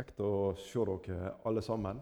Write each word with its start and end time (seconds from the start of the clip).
Kjekt 0.00 0.20
å 0.24 0.54
se 0.56 0.80
dere 0.80 1.34
alle 1.44 1.60
sammen. 1.60 1.98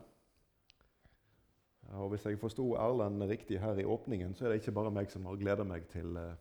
Og 1.98 2.12
Hvis 2.12 2.29
jeg 2.29 2.38
forsto 2.38 2.77
Erlend 2.79 3.24
riktig 3.27 3.59
her 3.59 3.80
i 3.82 3.87
åpningen, 3.90 4.37
så 4.38 4.45
er 4.45 4.53
det 4.53 4.61
ikke 4.61 4.74
bare 4.77 4.93
meg 4.95 5.11
som 5.11 5.27
har 5.27 5.40
gleda 5.40 5.67
meg 5.67 5.88
til 5.90 6.14
eh, 6.14 6.37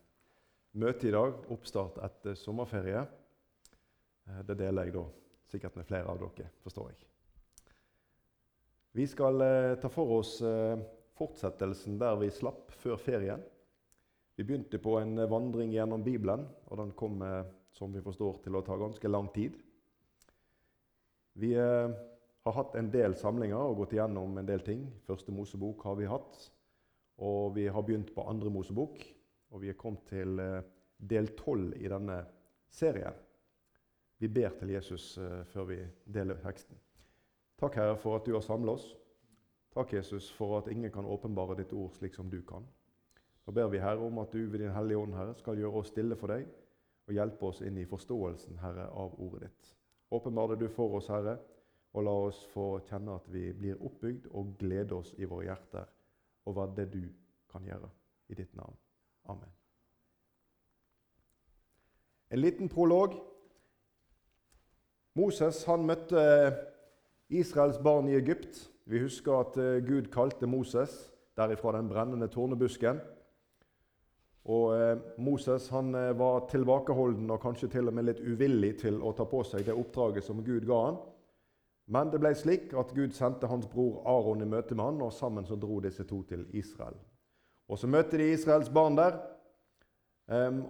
møtet 0.78 1.07
i 1.09 1.15
dag. 1.15 1.33
Oppstart 1.49 1.97
etter 2.05 2.38
sommerferie. 2.38 3.01
Eh, 4.28 4.43
det 4.46 4.59
deler 4.62 4.85
jeg 4.85 4.99
da 4.99 5.05
sikkert 5.49 5.81
med 5.81 5.89
flere 5.89 6.13
av 6.13 6.21
dere, 6.21 6.52
forstår 6.62 6.93
jeg. 6.93 7.02
Vi 9.02 9.10
skal 9.10 9.42
eh, 9.42 9.74
ta 9.82 9.89
for 9.89 10.20
oss 10.20 10.38
fortsettelsen 11.18 11.98
der 11.98 12.21
vi 12.21 12.30
slapp 12.38 12.70
før 12.84 13.02
ferien. 13.02 13.42
Vi 14.38 14.46
begynte 14.46 14.78
på 14.78 15.00
en 15.02 15.26
vandring 15.26 15.74
gjennom 15.74 16.05
Bibelen, 16.05 16.46
og 16.70 16.84
den 16.84 16.94
kom, 16.94 17.18
som 17.74 17.89
vi 17.89 18.05
forstår, 18.05 18.44
til 18.44 18.60
å 18.60 18.62
ta 18.62 18.78
ganske 18.78 19.10
lang 19.10 19.34
tid. 19.34 19.58
Vi 21.38 21.54
eh, 21.54 21.89
har 22.43 22.54
hatt 22.54 22.75
en 22.75 22.87
del 22.89 23.14
samlinger 23.15 23.61
og 23.61 23.83
gått 23.83 23.91
igjennom 23.93 24.39
en 24.39 24.47
del 24.47 24.64
ting. 24.65 24.87
Første 25.05 25.33
Mosebok 25.36 25.83
har 25.86 26.00
vi 26.00 26.09
hatt. 26.09 26.39
Og 27.21 27.54
vi 27.54 27.68
har 27.69 27.86
begynt 27.86 28.09
på 28.15 28.25
andre 28.25 28.50
Mosebok. 28.50 29.04
Og 29.54 29.61
vi 29.61 29.69
er 29.69 29.78
kommet 29.78 30.07
til 30.09 30.42
eh, 30.42 30.65
del 30.97 31.29
tolv 31.37 31.75
i 31.78 31.92
denne 31.93 32.23
serien. 32.73 33.14
Vi 34.17 34.31
ber 34.33 34.58
til 34.58 34.73
Jesus 34.73 35.11
eh, 35.22 35.44
før 35.53 35.69
vi 35.69 35.80
deler 36.09 36.42
teksten. 36.42 36.81
Takk, 37.61 37.78
Herre, 37.78 38.02
for 38.02 38.17
at 38.17 38.25
du 38.25 38.33
har 38.33 38.45
samla 38.45 38.73
oss. 38.73 38.89
Takk, 39.78 39.94
Jesus, 39.94 40.31
for 40.33 40.58
at 40.58 40.73
ingen 40.73 40.89
kan 40.94 41.06
åpenbare 41.06 41.59
ditt 41.61 41.78
ord 41.78 41.94
slik 41.94 42.17
som 42.17 42.33
du 42.33 42.42
kan. 42.42 42.66
Da 43.45 43.53
ber 43.53 43.69
vi, 43.69 43.83
Herre, 43.83 44.02
om 44.09 44.17
at 44.25 44.33
du 44.33 44.42
ved 44.42 44.64
Din 44.64 44.73
Hellige 44.73 45.06
Ånd 45.06 45.14
Herre, 45.14 45.38
skal 45.38 45.61
gjøre 45.61 45.83
oss 45.83 45.94
stille 45.94 46.17
for 46.17 46.33
deg 46.33 46.50
og 47.08 47.14
hjelpe 47.14 47.53
oss 47.53 47.61
inn 47.61 47.78
i 47.78 47.86
forståelsen 47.86 48.58
Herre, 48.66 48.89
av 48.89 49.14
ordet 49.22 49.45
ditt. 49.52 49.77
Åpenbar 50.11 50.47
det 50.47 50.59
du 50.59 50.67
for 50.72 50.95
oss, 50.97 51.09
Herre, 51.11 51.38
og 51.94 52.03
la 52.03 52.14
oss 52.28 52.39
få 52.53 52.80
kjenne 52.88 53.16
at 53.17 53.28
vi 53.31 53.50
blir 53.58 53.80
oppbygd 53.84 54.30
og 54.31 54.56
glede 54.59 54.95
oss 54.95 55.14
i 55.18 55.28
våre 55.28 55.50
hjerter 55.50 55.88
over 56.48 56.72
det 56.76 56.88
du 56.94 57.04
kan 57.52 57.66
gjøre. 57.66 57.90
I 58.28 58.36
ditt 58.36 58.56
navn. 58.56 58.76
Amen. 59.31 59.52
En 62.30 62.42
liten 62.42 62.70
prolog. 62.70 63.14
Moses 65.16 65.64
han 65.66 65.86
møtte 65.88 66.24
Israels 67.30 67.80
barn 67.84 68.09
i 68.12 68.18
Egypt. 68.20 68.59
Vi 68.86 69.00
husker 69.00 69.40
at 69.40 69.58
eh, 69.59 69.80
Gud 69.88 70.12
kalte 70.12 70.48
Moses 70.48 70.92
derifra 71.40 71.72
den 71.78 71.90
brennende 71.90 72.28
tornebusken. 72.28 73.00
Og 74.48 74.72
eh, 74.78 74.98
Moses 75.20 75.67
han 75.70 75.95
eh, 75.95 76.14
var 76.16 76.45
tilbakeholden 76.48 77.31
og 77.34 77.42
kanskje 77.44 77.67
til 77.73 77.90
og 77.90 77.95
med 77.98 78.08
litt 78.08 78.22
uvillig 78.23 78.78
til 78.80 79.02
å 79.03 79.12
ta 79.16 79.26
på 79.28 79.42
seg 79.44 79.66
det 79.67 79.76
oppdraget 79.76 80.23
som 80.23 80.40
Gud 80.44 80.67
ga 80.67 80.78
han. 80.86 81.00
Men 81.92 82.12
det 82.12 82.20
ble 82.23 82.31
slik 82.36 82.72
at 82.80 82.94
Gud 82.95 83.16
sendte 83.16 83.50
hans 83.52 83.68
bror 83.68 84.00
Aron 84.08 84.44
i 84.44 84.48
møte 84.48 84.75
med 84.75 84.86
han, 84.86 85.02
og 85.03 85.16
sammen 85.16 85.48
så 85.48 85.56
dro 85.59 85.80
disse 85.84 86.03
to 86.08 86.22
til 86.28 86.45
Israel. 86.56 86.95
Og 87.68 87.80
Så 87.80 87.88
møtte 87.88 88.20
de 88.20 88.30
Israels 88.31 88.70
barn 88.72 88.95
der. 88.95 89.20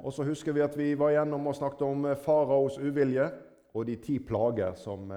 Og 0.06 0.14
så 0.14 0.26
husker 0.26 0.54
vi 0.54 0.62
at 0.62 0.78
vi 0.78 0.92
var 0.98 1.14
igjennom 1.14 1.48
og 1.50 1.56
snakket 1.58 1.82
om 1.86 2.06
eh, 2.06 2.18
faraos 2.18 2.78
uvilje 2.78 3.30
og 3.74 3.86
de 3.90 3.96
ti 4.02 4.18
plager 4.20 4.74
som 4.78 5.12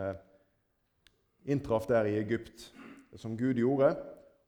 inntraff 1.48 1.86
der 1.88 2.08
i 2.08 2.18
Egypt, 2.20 2.66
som 3.16 3.36
Gud 3.36 3.56
gjorde, 3.56 3.94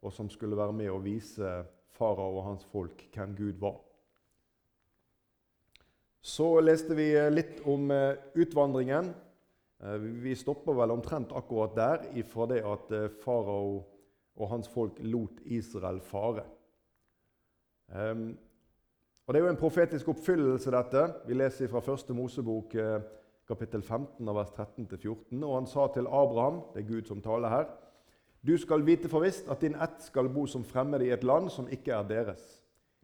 og 0.03 0.13
som 0.13 0.29
skulle 0.29 0.57
være 0.57 0.77
med 0.77 0.91
å 0.93 1.01
vise 1.01 1.55
farao 1.97 2.37
og 2.37 2.45
hans 2.51 2.69
folk 2.69 3.07
hvem 3.15 3.33
Gud 3.39 3.61
var. 3.61 3.81
Så 6.23 6.61
leste 6.63 6.95
vi 6.95 7.09
litt 7.35 7.65
om 7.67 7.91
eh, 7.91 8.15
utvandringen. 8.39 9.09
Eh, 9.83 9.97
vi 10.23 10.37
stopper 10.39 10.77
vel 10.79 10.95
omtrent 10.95 11.33
akkurat 11.35 11.75
der 11.75 12.05
ifra 12.21 12.47
det 12.47 12.61
at 12.63 12.95
eh, 12.95 13.09
farao 13.25 13.81
og 14.39 14.53
hans 14.53 14.71
folk 14.71 15.01
lot 15.03 15.43
Israel 15.43 15.99
fare. 16.01 16.47
Ehm, 17.91 18.31
og 19.27 19.35
Det 19.35 19.41
er 19.41 19.45
jo 19.45 19.51
en 19.51 19.59
profetisk 19.59 20.09
oppfyllelse, 20.15 20.71
dette. 20.71 21.03
Vi 21.27 21.35
leser 21.35 21.69
fra 21.69 21.83
1. 21.83 22.15
Mosebok 22.15 22.73
kapittel 23.47 23.83
15, 23.83 24.27
vers 24.35 24.55
13-14. 24.57 25.43
Og 25.43 25.55
han 25.59 25.67
sa 25.67 25.91
til 25.93 26.07
Abraham, 26.07 26.63
det 26.73 26.83
er 26.83 26.89
Gud 26.89 27.11
som 27.11 27.21
taler 27.23 27.53
her, 27.53 27.69
du 28.47 28.57
skal 28.59 28.83
vite 28.87 29.11
for 29.11 29.23
visst 29.23 29.51
at 29.51 29.61
din 29.61 29.75
ett 29.75 30.03
skal 30.03 30.31
bo 30.33 30.47
som 30.47 30.65
fremmede 30.65 31.07
i 31.07 31.13
et 31.15 31.25
land 31.25 31.51
som 31.51 31.69
ikke 31.71 31.93
er 31.93 32.09
deres. 32.09 32.62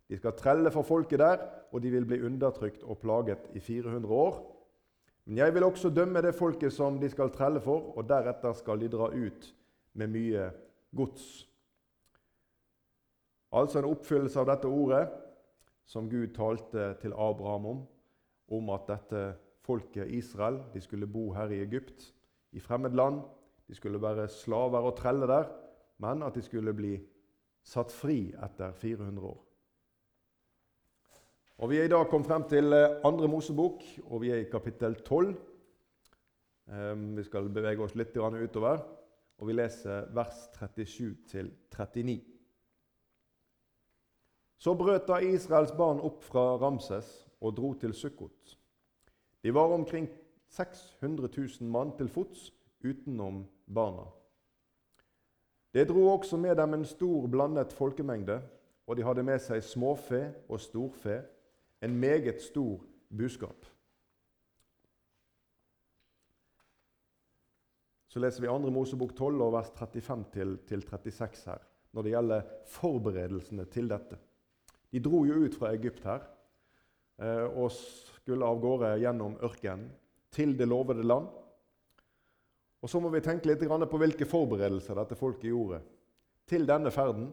De 0.08 0.16
skal 0.16 0.36
trelle 0.36 0.70
for 0.72 0.86
folket 0.86 1.20
der, 1.20 1.42
og 1.72 1.82
de 1.82 1.90
vil 1.92 2.06
bli 2.08 2.22
undertrykt 2.24 2.82
og 2.82 2.98
plaget 3.02 3.50
i 3.54 3.60
400 3.60 4.14
år. 4.14 4.38
Men 5.28 5.38
jeg 5.42 5.54
vil 5.54 5.64
også 5.64 5.90
dømme 5.92 6.22
det 6.24 6.34
folket 6.34 6.72
som 6.72 6.96
de 7.00 7.10
skal 7.12 7.30
trelle 7.30 7.60
for, 7.60 7.92
og 7.98 8.08
deretter 8.08 8.52
skal 8.56 8.80
de 8.80 8.88
dra 8.88 9.10
ut 9.12 9.54
med 9.92 10.08
mye 10.14 10.46
gods. 10.96 11.44
Altså 13.52 13.80
en 13.80 13.90
oppfyllelse 13.90 14.40
av 14.40 14.48
dette 14.48 14.68
ordet 14.68 15.02
som 15.88 16.08
Gud 16.08 16.32
talte 16.36 16.94
til 17.02 17.12
Abraham 17.12 17.66
om, 17.66 17.82
om 18.52 18.70
at 18.72 18.88
dette 18.88 19.22
folket 19.64 20.08
Israel 20.16 20.62
de 20.72 20.80
skulle 20.80 21.08
bo 21.08 21.30
her 21.36 21.52
i 21.52 21.60
Egypt, 21.64 22.14
i 22.52 22.60
fremmed 22.60 22.96
land. 22.96 23.20
De 23.68 23.76
skulle 23.76 24.00
være 24.00 24.28
slaver 24.32 24.88
og 24.88 24.96
trelle 24.96 25.28
der, 25.28 25.48
men 26.00 26.22
at 26.22 26.34
de 26.36 26.42
skulle 26.44 26.72
bli 26.72 26.94
satt 27.64 27.92
fri 27.92 28.30
etter 28.32 28.72
400 28.72 29.26
år. 29.28 29.47
Og 31.58 31.70
Vi 31.70 31.78
er 31.78 31.84
i 31.84 31.90
dag 31.90 32.06
kommet 32.06 32.28
frem 32.28 32.44
til 32.46 32.72
eh, 32.72 33.00
andre 33.04 33.28
Mosebok, 33.28 33.80
og 34.04 34.20
vi 34.22 34.28
er 34.30 34.36
i 34.38 34.50
kapittel 34.50 34.94
12. 34.94 35.32
Ehm, 36.70 37.16
vi 37.16 37.22
skal 37.26 37.48
bevege 37.50 37.82
oss 37.82 37.96
litt 37.98 38.14
utover, 38.16 38.78
og 39.38 39.46
vi 39.46 39.56
leser 39.56 40.06
vers 40.14 40.36
37 40.54 41.16
39. 41.74 42.20
Så 44.58 44.74
brøt 44.74 45.08
da 45.08 45.18
Israels 45.18 45.72
barn 45.72 45.98
opp 45.98 46.22
fra 46.22 46.54
Ramses 46.62 47.26
og 47.40 47.56
dro 47.56 47.72
til 47.74 47.92
Sukkot. 47.92 48.54
De 49.42 49.54
var 49.54 49.74
omkring 49.74 50.06
600 50.48 51.28
000 51.60 51.70
mann 51.70 51.90
til 51.96 52.08
fots 52.08 52.52
utenom 52.84 53.48
barna. 53.66 54.04
Det 55.74 55.88
dro 55.88 56.06
også 56.12 56.36
med 56.36 56.54
dem 56.56 56.74
en 56.74 56.84
stor 56.84 57.26
blandet 57.26 57.72
folkemengde, 57.72 58.38
og 58.86 58.96
de 58.96 59.02
hadde 59.02 59.26
med 59.26 59.42
seg 59.42 59.62
småfe 59.62 60.22
og 60.48 60.60
storfe 60.60 61.18
en 61.82 61.98
meget 62.00 62.42
stor 62.42 62.80
buskap. 63.08 63.66
Så 68.08 68.20
leser 68.22 68.42
vi 68.42 68.48
2. 68.48 68.70
Mosebok 68.72 69.12
12, 69.16 69.42
vers 69.52 69.68
35-36 69.76 71.50
her, 71.50 71.60
når 71.92 72.02
det 72.02 72.12
gjelder 72.14 72.46
forberedelsene 72.72 73.66
til 73.68 73.90
dette. 73.90 74.18
De 74.90 75.02
dro 75.04 75.24
jo 75.28 75.42
ut 75.44 75.54
fra 75.54 75.74
Egypt 75.76 76.06
her 76.08 76.24
eh, 77.20 77.44
og 77.44 77.68
skulle 77.74 78.46
av 78.48 78.60
gårde 78.62 78.94
gjennom 79.02 79.36
ørkenen 79.44 79.90
til 80.32 80.56
det 80.56 80.68
lovede 80.68 81.04
land. 81.04 81.28
Og 82.80 82.90
Så 82.90 83.00
må 83.00 83.10
vi 83.12 83.20
tenke 83.20 83.50
litt 83.50 83.60
på 83.60 84.00
hvilke 84.00 84.26
forberedelser 84.26 84.96
dette 84.96 85.18
folket 85.18 85.50
gjorde 85.50 85.82
til 86.48 86.66
denne 86.66 86.90
ferden. 86.90 87.28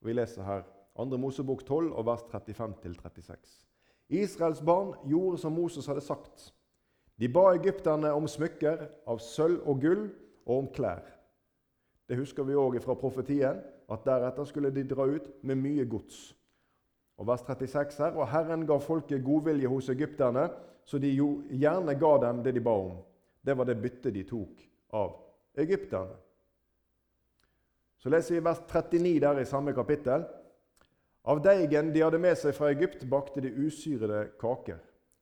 Vi 0.00 0.12
leser 0.12 0.42
her 0.42 0.62
2. 0.96 1.16
Mosebok 1.16 1.62
12, 1.64 1.94
vers 2.04 2.24
35-36. 2.32 3.69
Israels 4.10 4.60
barn 4.60 4.94
gjorde 5.06 5.38
som 5.38 5.54
Moses 5.54 5.86
hadde 5.86 6.02
sagt. 6.02 6.50
De 7.20 7.28
ba 7.28 7.52
egypterne 7.54 8.12
om 8.16 8.26
smykker 8.28 8.86
av 9.06 9.20
sølv 9.22 9.62
og 9.68 9.80
gull 9.82 10.06
og 10.46 10.54
om 10.56 10.68
klær. 10.74 11.04
Det 12.08 12.18
husker 12.18 12.42
vi 12.42 12.56
òg 12.58 12.80
fra 12.82 12.96
profetien, 12.98 13.60
at 13.90 14.06
deretter 14.06 14.46
skulle 14.46 14.70
de 14.74 14.84
dra 14.86 15.06
ut 15.06 15.28
med 15.46 15.58
mye 15.58 15.84
gods. 15.86 16.32
Og 17.20 17.26
vers 17.28 17.42
36 17.46 17.98
her, 17.98 18.16
Og 18.16 18.28
Herren 18.28 18.66
ga 18.66 18.78
folket 18.78 19.24
godvilje 19.24 19.68
hos 19.68 19.88
egypterne, 19.88 20.48
så 20.84 20.98
de 20.98 21.10
jo 21.14 21.42
gjerne 21.50 21.94
ga 21.94 22.16
dem 22.18 22.42
det 22.42 22.54
de 22.54 22.60
ba 22.60 22.70
om. 22.70 22.96
Det 23.46 23.56
var 23.56 23.64
det 23.64 23.82
byttet 23.82 24.14
de 24.14 24.24
tok 24.24 24.62
av 24.92 25.12
egypterne. 25.54 26.16
Så 27.98 28.08
leser 28.08 28.34
vi 28.34 28.44
vers 28.44 28.60
39 28.66 29.20
der 29.20 29.40
i 29.40 29.44
samme 29.44 29.74
kapittel. 29.76 30.24
Av 31.22 31.40
deigen 31.44 31.92
de 31.92 32.02
hadde 32.02 32.20
med 32.22 32.38
seg 32.40 32.54
fra 32.56 32.70
Egypt, 32.72 33.04
bakte 33.10 33.42
de 33.44 33.52
usyrede 33.52 34.30
kaker. 34.40 34.80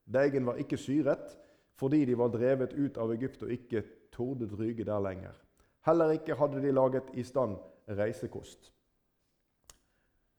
Deigen 0.08 0.46
var 0.46 0.60
ikke 0.62 0.78
syret 0.80 1.36
fordi 1.78 2.02
de 2.08 2.16
var 2.18 2.32
drevet 2.34 2.72
ut 2.74 2.96
av 2.98 3.12
Egypt 3.14 3.44
og 3.46 3.52
ikke 3.54 3.84
tordet 4.14 4.54
ryge 4.58 4.86
der 4.86 5.02
lenger. 5.02 5.34
Heller 5.86 6.10
ikke 6.16 6.34
hadde 6.34 6.62
de 6.62 6.72
laget 6.74 7.12
i 7.14 7.22
stand 7.22 7.54
reisekost. 7.98 8.72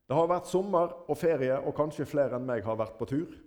Det 0.09 0.17
har 0.17 0.27
vært 0.27 0.49
sommer 0.49 0.91
og 1.07 1.17
ferie, 1.21 1.53
og 1.53 1.75
kanskje 1.77 2.07
flere 2.09 2.35
enn 2.35 2.47
meg 2.47 2.65
har 2.65 2.79
vært 2.79 2.97
på 2.97 3.07
tur. 3.07 3.37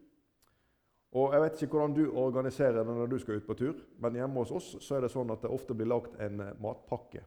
Og 1.12 1.34
Jeg 1.34 1.42
vet 1.42 1.62
ikke 1.62 1.76
hvordan 1.76 1.96
du 1.96 2.04
organiserer 2.16 2.78
det 2.80 2.94
når 2.96 3.10
du 3.10 3.18
skal 3.18 3.36
ut 3.36 3.46
på 3.46 3.56
tur, 3.58 3.74
men 4.00 4.14
hjemme 4.16 4.40
hos 4.40 4.52
oss 4.54 4.68
så 4.80 4.96
er 4.96 5.04
det 5.04 5.12
sånn 5.12 5.30
at 5.34 5.42
det 5.42 5.50
ofte 5.52 5.74
blir 5.76 5.90
lagt 5.90 6.14
en 6.22 6.40
matpakke. 6.62 7.20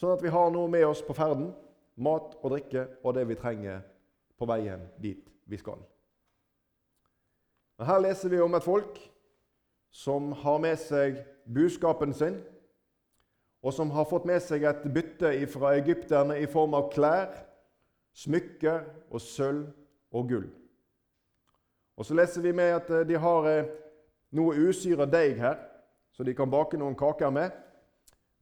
Sånn 0.00 0.16
at 0.16 0.24
vi 0.24 0.32
har 0.34 0.50
noe 0.50 0.66
med 0.68 0.86
oss 0.88 1.04
på 1.06 1.14
ferden 1.14 1.52
mat 1.96 2.34
og 2.42 2.50
drikke 2.50 2.86
og 3.02 3.14
det 3.14 3.26
vi 3.28 3.38
trenger 3.38 3.82
på 4.38 4.48
veien 4.50 4.82
dit 5.02 5.28
vi 5.46 5.58
skal. 5.60 5.78
Men 7.78 7.86
Her 7.86 8.02
leser 8.02 8.28
vi 8.28 8.40
om 8.40 8.54
et 8.54 8.64
folk 8.66 8.98
som 9.94 10.32
har 10.32 10.58
med 10.58 10.78
seg 10.78 11.20
buskapen 11.46 12.14
sin, 12.14 12.40
og 13.62 13.72
som 13.72 13.90
har 13.94 14.06
fått 14.10 14.26
med 14.28 14.42
seg 14.42 14.66
et 14.68 14.82
bytte 14.92 15.30
fra 15.48 15.72
egypterne 15.78 16.36
i 16.42 16.48
form 16.50 16.74
av 16.76 16.90
klær, 16.92 17.30
smykker 18.14 18.84
og 19.10 19.22
sølv 19.22 19.70
og 20.14 20.28
gull. 20.28 20.50
Og 21.96 22.06
Så 22.06 22.14
leser 22.14 22.42
vi 22.42 22.52
med 22.52 22.74
at 22.74 22.90
de 23.08 23.18
har 23.18 23.46
eh, 23.48 23.70
noe 24.34 24.54
usyra 24.68 25.06
deig 25.06 25.38
her, 25.38 25.58
så 26.12 26.26
de 26.26 26.34
kan 26.34 26.50
bake 26.50 26.78
noen 26.78 26.96
kaker 26.98 27.30
med. 27.30 27.54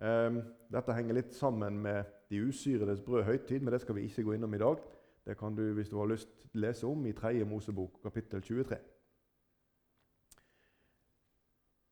Ehm, 0.02 0.40
dette 0.72 0.93
henger 0.96 1.20
litt 1.20 1.34
sammen 1.37 1.78
med 1.84 2.08
de 2.32 2.40
usyredes 2.49 3.02
brød 3.05 3.26
høytid, 3.29 3.61
men 3.61 3.75
det 3.75 3.82
skal 3.82 3.96
vi 3.99 4.06
ikke 4.08 4.25
gå 4.25 4.32
innom 4.37 4.55
i 4.55 4.61
dag. 4.62 4.81
Det 5.26 5.37
kan 5.38 5.55
du, 5.55 5.62
hvis 5.76 5.88
du 5.93 5.99
har 5.99 6.08
lyst, 6.11 6.29
lese 6.52 6.87
om 6.87 7.06
i 7.06 7.12
3. 7.12 7.44
Mosebok, 7.44 8.00
kapittel 8.02 8.43
23. 8.43 8.79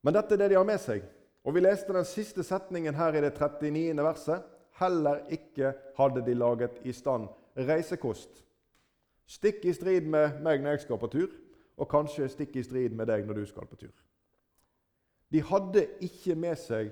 Men 0.03 0.17
dette 0.17 0.35
er 0.35 0.41
det 0.41 0.51
de 0.51 0.57
har 0.57 0.65
med 0.65 0.81
seg. 0.81 1.05
Og 1.45 1.55
Vi 1.55 1.61
leste 1.61 1.93
den 1.93 2.05
siste 2.05 2.45
setningen 2.45 2.95
her 2.95 3.17
i 3.17 3.21
det 3.21 3.35
39. 3.37 4.03
verset. 4.05 4.43
Heller 4.81 5.27
ikke 5.29 5.75
hadde 5.97 6.25
de 6.27 6.35
laget 6.35 6.81
i 6.85 6.93
stand 6.93 7.29
reisekost. 7.57 8.45
Stikk 9.27 9.65
i 9.65 9.73
strid 9.77 10.09
med 10.09 10.41
meg 10.43 10.63
når 10.63 10.71
jeg 10.71 10.87
skal 10.87 10.99
på 10.99 11.11
tur, 11.13 11.29
og 11.77 11.89
kanskje 11.89 12.29
stikk 12.29 12.57
i 12.57 12.65
strid 12.65 12.97
med 12.97 13.07
deg 13.07 13.27
når 13.29 13.43
du 13.43 13.47
skal 13.47 13.69
på 13.69 13.77
tur. 13.77 13.93
De 15.33 15.43
hadde 15.43 15.87
ikke 16.01 16.35
med 16.35 16.57
seg 16.59 16.91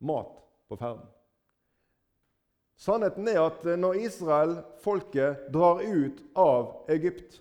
mat 0.00 0.36
på 0.68 0.76
ferden. 0.76 1.15
Sannheten 2.76 3.28
er 3.28 3.40
at 3.40 3.64
når 3.78 4.02
Israel, 4.04 4.58
folket, 4.84 5.48
drar 5.52 5.80
ut 5.80 6.20
av 6.36 6.90
Egypt, 6.92 7.40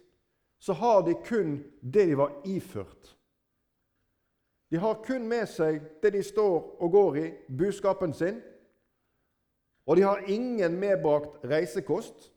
så 0.60 0.74
har 0.74 1.04
de 1.06 1.16
kun 1.26 1.58
det 1.82 2.08
de 2.10 2.18
var 2.18 2.38
iført. 2.48 3.12
De 4.72 4.80
har 4.82 5.02
kun 5.06 5.28
med 5.30 5.46
seg 5.52 5.84
det 6.02 6.16
de 6.16 6.24
står 6.26 6.56
og 6.82 6.92
går 6.92 7.18
i, 7.22 7.26
buskapen 7.48 8.16
sin. 8.16 8.40
Og 9.86 10.00
de 10.00 10.06
har 10.08 10.24
ingen 10.32 10.80
medbrakt 10.82 11.44
reisekost. 11.46 12.32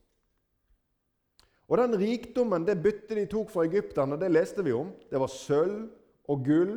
Og 1.68 1.78
den 1.80 1.96
rikdommen, 2.00 2.66
det 2.66 2.80
byttet 2.82 3.16
de 3.16 3.26
tok 3.28 3.50
fra 3.52 3.64
egypterne, 3.68 4.18
det 4.20 4.30
leste 4.32 4.64
vi 4.64 4.74
om. 4.76 4.90
Det 5.08 5.20
var 5.20 5.32
sølv 5.32 5.88
og 6.28 6.44
gull 6.44 6.74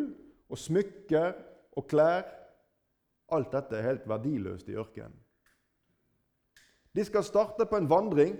og 0.51 0.59
smykker 0.59 1.33
og 1.79 1.87
klær. 1.91 2.23
Alt 3.31 3.51
dette 3.55 3.77
er 3.77 3.87
helt 3.87 4.07
verdiløst 4.07 4.71
i 4.71 4.79
ørkenen. 4.79 5.15
De 6.95 7.05
skal 7.05 7.23
starte 7.23 7.65
på 7.65 7.77
en 7.77 7.89
vandring. 7.89 8.35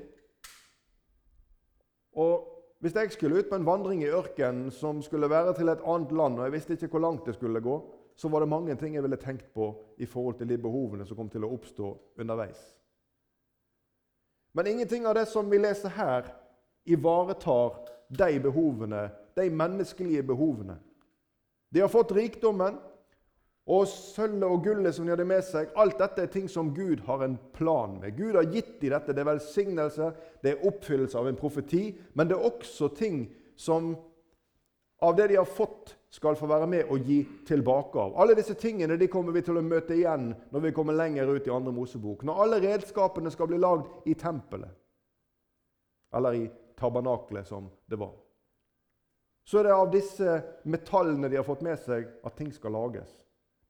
Og 2.19 2.48
hvis 2.81 2.95
jeg 2.95 3.12
skulle 3.12 3.39
ut 3.39 3.50
på 3.50 3.56
en 3.56 3.65
vandring 3.65 4.03
i 4.03 4.09
ørkenen 4.12 4.71
som 4.71 5.01
skulle 5.01 5.30
være 5.30 5.53
til 5.53 5.69
et 5.69 5.83
annet 5.86 6.12
land, 6.12 6.39
og 6.39 6.48
jeg 6.48 6.56
visste 6.56 6.74
ikke 6.74 6.88
hvor 6.95 7.06
langt 7.06 7.25
det 7.25 7.36
skulle 7.36 7.62
gå, 7.62 7.77
så 8.15 8.30
var 8.30 8.39
det 8.39 8.50
mange 8.50 8.75
ting 8.75 8.95
jeg 8.95 9.03
ville 9.03 9.18
tenkt 9.18 9.53
på 9.53 9.71
i 9.98 10.06
forhold 10.06 10.38
til 10.38 10.50
de 10.50 10.57
behovene 10.57 11.06
som 11.06 11.18
kom 11.18 11.30
til 11.30 11.45
å 11.45 11.53
oppstå 11.56 11.92
underveis. 12.19 12.59
Men 14.53 14.68
ingenting 14.68 15.06
av 15.07 15.15
det 15.15 15.27
som 15.31 15.48
vi 15.50 15.62
leser 15.62 15.94
her, 15.95 16.27
ivaretar 16.86 17.77
de 18.09 18.39
behovene, 18.44 19.09
de 19.38 19.50
menneskelige 19.50 20.24
behovene. 20.27 20.75
De 21.71 21.80
har 21.80 21.88
fått 21.88 22.12
rikdommen, 22.12 22.75
og 23.69 23.85
sølvet 23.87 24.47
og 24.47 24.63
gullet 24.65 24.95
som 24.95 25.05
de 25.05 25.13
hadde 25.13 25.27
med 25.29 25.43
seg, 25.45 25.69
alt 25.77 25.99
dette 26.01 26.23
er 26.23 26.31
ting 26.33 26.47
som 26.49 26.71
Gud 26.73 27.03
har 27.05 27.21
en 27.23 27.37
plan 27.53 27.99
med. 28.01 28.15
Gud 28.17 28.35
har 28.35 28.49
gitt 28.49 28.79
dem 28.81 28.95
dette. 28.95 29.13
Det 29.13 29.21
er 29.21 29.29
velsignelse, 29.29 30.07
det 30.41 30.53
er 30.53 30.63
oppfyllelse 30.67 31.19
av 31.19 31.29
en 31.29 31.37
profeti, 31.37 31.83
men 32.17 32.29
det 32.29 32.37
er 32.37 32.47
også 32.49 32.89
ting 32.97 33.27
som 33.59 33.93
av 35.01 35.15
det 35.15 35.27
de 35.31 35.37
har 35.39 35.49
fått, 35.49 35.95
skal 36.11 36.35
få 36.35 36.49
være 36.49 36.67
med 36.67 36.89
og 36.91 37.05
gi 37.07 37.21
tilbake 37.47 37.95
av. 38.01 38.17
Alle 38.19 38.35
disse 38.35 38.57
tingene 38.59 38.97
de 38.99 39.07
kommer 39.07 39.31
vi 39.31 39.45
til 39.47 39.55
å 39.57 39.63
møte 39.63 39.95
igjen 39.95 40.33
når 40.51 40.65
vi 40.65 40.71
kommer 40.75 40.97
lenger 40.97 41.29
ut 41.31 41.47
i 41.47 41.53
andre 41.55 41.71
Mosebok. 41.71 42.25
Når 42.27 42.41
alle 42.43 42.59
redskapene 42.65 43.31
skal 43.31 43.47
bli 43.47 43.61
lagd 43.61 44.09
i 44.11 44.17
tempelet, 44.19 44.73
eller 46.11 46.35
i 46.35 46.43
tabernaklet, 46.75 47.47
som 47.47 47.69
det 47.87 47.95
var. 48.01 48.11
Så 49.47 49.61
er 49.61 49.69
det 49.69 49.77
av 49.77 49.89
disse 49.93 50.35
metallene 50.67 51.31
de 51.31 51.39
har 51.39 51.47
fått 51.47 51.63
med 51.63 51.79
seg, 51.79 52.11
at 52.27 52.35
ting 52.37 52.51
skal 52.51 52.75
lages. 52.75 53.09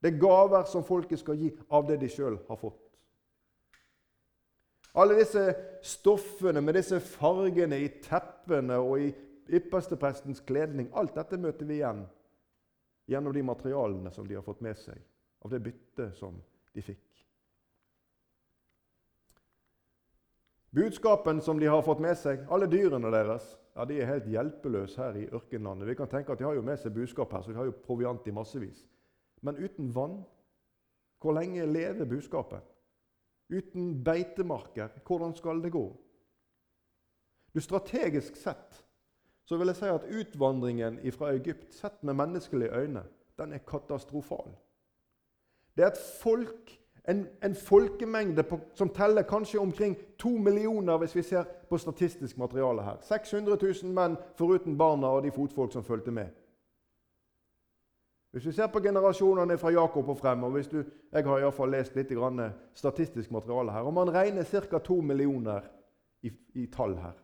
Det 0.01 0.09
er 0.09 0.21
gaver 0.21 0.65
som 0.69 0.85
folket 0.85 1.21
skal 1.21 1.37
gi 1.37 1.51
av 1.69 1.85
det 1.87 1.99
de 2.01 2.09
sjøl 2.09 2.39
har 2.47 2.57
fått. 2.57 2.79
Alle 4.97 5.15
disse 5.21 5.43
stoffene 5.87 6.61
med 6.61 6.75
disse 6.75 6.99
fargene 6.99 7.77
i 7.79 7.91
teppene 8.03 8.79
og 8.81 9.05
i 9.05 9.11
yppersteprestens 9.51 10.41
kledning, 10.47 10.89
alt 10.93 11.15
dette 11.15 11.39
møter 11.39 11.67
vi 11.67 11.79
igjen 11.79 12.03
gjennom 13.11 13.33
de 13.35 13.43
materialene 13.43 14.11
som 14.11 14.27
de 14.27 14.35
har 14.37 14.45
fått 14.45 14.61
med 14.63 14.77
seg, 14.79 14.99
av 15.43 15.53
det 15.53 15.61
byttet 15.63 16.17
som 16.19 16.37
de 16.75 16.83
fikk. 16.85 17.07
Budskapen 20.71 21.41
som 21.43 21.59
de 21.59 21.67
har 21.67 21.83
fått 21.83 21.99
med 21.99 22.15
seg, 22.19 22.45
alle 22.51 22.69
dyrene 22.71 23.11
deres, 23.11 23.57
ja, 23.75 23.83
de 23.87 23.97
er 23.99 24.07
helt 24.07 24.27
hjelpeløse 24.31 24.99
her 24.99 25.17
i 25.19 25.27
ørkenlandet. 25.27 25.89
Vi 25.89 25.97
kan 25.99 26.07
tenke 26.11 26.31
at 26.31 26.39
De 26.39 26.47
har 26.47 26.55
jo 26.55 26.63
med 26.63 26.79
seg 26.79 26.95
budskap 26.95 27.31
her, 27.31 27.43
så 27.43 27.51
de 27.51 27.59
har 27.59 27.67
jo 27.67 27.75
proviant 27.85 28.27
i 28.27 28.35
massevis. 28.35 28.85
Men 29.41 29.57
uten 29.57 29.95
vann, 29.95 30.21
hvor 31.21 31.33
lenge 31.33 31.65
lever 31.65 32.05
buskapet? 32.05 32.61
Uten 33.49 34.03
beitemarker, 34.03 34.89
hvordan 35.07 35.35
skal 35.35 35.63
det 35.63 35.71
gå? 35.71 35.85
Du, 37.53 37.59
Strategisk 37.59 38.35
sett 38.35 38.83
så 39.45 39.57
vil 39.57 39.67
jeg 39.67 39.75
si 39.81 39.87
at 39.91 40.05
utvandringen 40.15 40.99
fra 41.11 41.33
Egypt, 41.35 41.73
sett 41.75 42.03
med 42.07 42.15
menneskelige 42.15 42.71
øyne, 42.71 43.01
den 43.37 43.53
er 43.53 43.65
katastrofal. 43.67 44.53
Det 45.75 45.83
er 45.83 45.87
et 45.91 46.03
folk, 46.21 46.71
en, 47.09 47.27
en 47.43 47.55
folkemengde 47.55 48.43
på, 48.43 48.59
som 48.73 48.89
teller 48.89 49.27
kanskje 49.27 49.59
omkring 49.59 49.97
to 50.19 50.29
millioner 50.29 50.97
hvis 50.97 51.15
vi 51.15 51.21
ser 51.21 51.43
på 51.69 51.77
statistisk 51.77 52.37
materiale 52.37 52.83
her. 52.83 53.01
600 53.01 53.57
000 53.83 53.91
menn 53.91 54.15
foruten 54.39 54.77
barna 54.77 55.07
og 55.07 55.23
de 55.23 55.31
fotfolk 55.35 55.73
som 55.73 55.83
fulgte 55.83 56.11
med. 56.11 56.31
Hvis 58.31 58.45
vi 58.45 58.51
ser 58.51 58.67
på 58.71 58.79
generasjonene 58.79 59.57
fra 59.59 59.73
Jakob 59.75 60.09
og 60.09 60.17
frem, 60.17 60.43
og 60.43 60.51
hvis 60.51 60.67
du, 60.71 60.83
jeg 61.11 61.25
har 61.25 61.39
i 61.39 61.51
fall 61.51 61.73
lest 61.75 61.95
litt 61.95 62.13
statistisk 62.73 63.31
materiale 63.31 63.71
her, 63.71 63.83
og 63.83 63.93
man 63.93 64.13
regner 64.13 64.43
ca. 64.43 64.79
to 64.79 65.01
millioner 65.01 65.61
i, 66.23 66.31
i, 66.55 66.67
tall 66.71 66.95
her, 66.95 67.17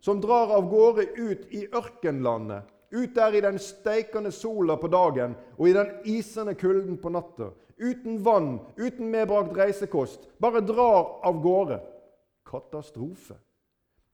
som 0.00 0.20
drar 0.20 0.52
av 0.52 0.68
gårde 0.68 1.06
ut 1.16 1.46
i 1.50 1.66
ørkenlandet, 1.72 2.62
ut 2.92 3.14
der 3.14 3.32
i 3.32 3.40
den 3.40 3.58
steikende 3.58 4.30
sola 4.30 4.76
på 4.76 4.86
dagen 4.86 5.34
og 5.58 5.68
i 5.68 5.72
den 5.72 5.88
isende 6.04 6.54
kulden 6.54 6.98
på 6.98 7.08
natta, 7.08 7.48
uten 7.80 8.24
vann, 8.24 8.60
uten 8.76 9.08
medbrakt 9.10 9.56
reisekost, 9.56 10.28
bare 10.38 10.60
drar 10.60 11.24
av 11.24 11.40
gårde. 11.42 11.80
Katastrofe. 12.44 13.34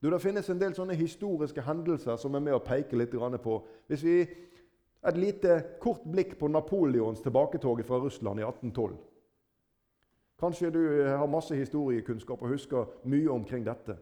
Du, 0.01 0.11
Det 0.11 0.21
finnes 0.21 0.49
en 0.49 0.61
del 0.61 0.75
sånne 0.75 0.95
historiske 0.95 1.61
hendelser 1.61 2.17
som 2.17 2.35
er 2.35 2.41
med 2.41 2.55
å 2.55 2.63
peke 2.65 2.97
litt 2.97 3.13
på. 3.43 3.67
Hvis 3.89 4.05
vi 4.05 4.29
et 5.09 5.17
lite 5.17 5.63
kort 5.81 6.05
blikk 6.05 6.37
på 6.39 6.49
Napoleons 6.49 7.23
tilbaketog 7.25 7.85
fra 7.87 8.01
Russland 8.03 8.41
i 8.41 8.45
1812. 8.45 8.97
Kanskje 10.41 10.71
du 10.73 10.83
har 11.05 11.29
masse 11.29 11.57
historiekunnskap 11.57 12.43
og 12.43 12.53
husker 12.55 12.89
mye 13.05 13.29
omkring 13.33 13.65
dette. 13.67 13.97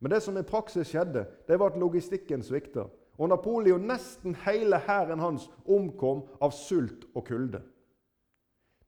Men 0.00 0.10
det 0.10 0.22
som 0.24 0.38
i 0.38 0.46
praksis 0.46 0.88
skjedde, 0.90 1.26
det 1.48 1.58
var 1.58 1.72
at 1.72 1.78
logistikken 1.78 2.42
svikta. 2.42 2.86
Og 3.20 3.28
Napoleon, 3.28 3.84
nesten 3.84 4.34
hele 4.46 4.78
hæren 4.86 5.20
hans, 5.20 5.50
omkom 5.68 6.24
av 6.40 6.54
sult 6.56 7.04
og 7.14 7.26
kulde. 7.26 7.60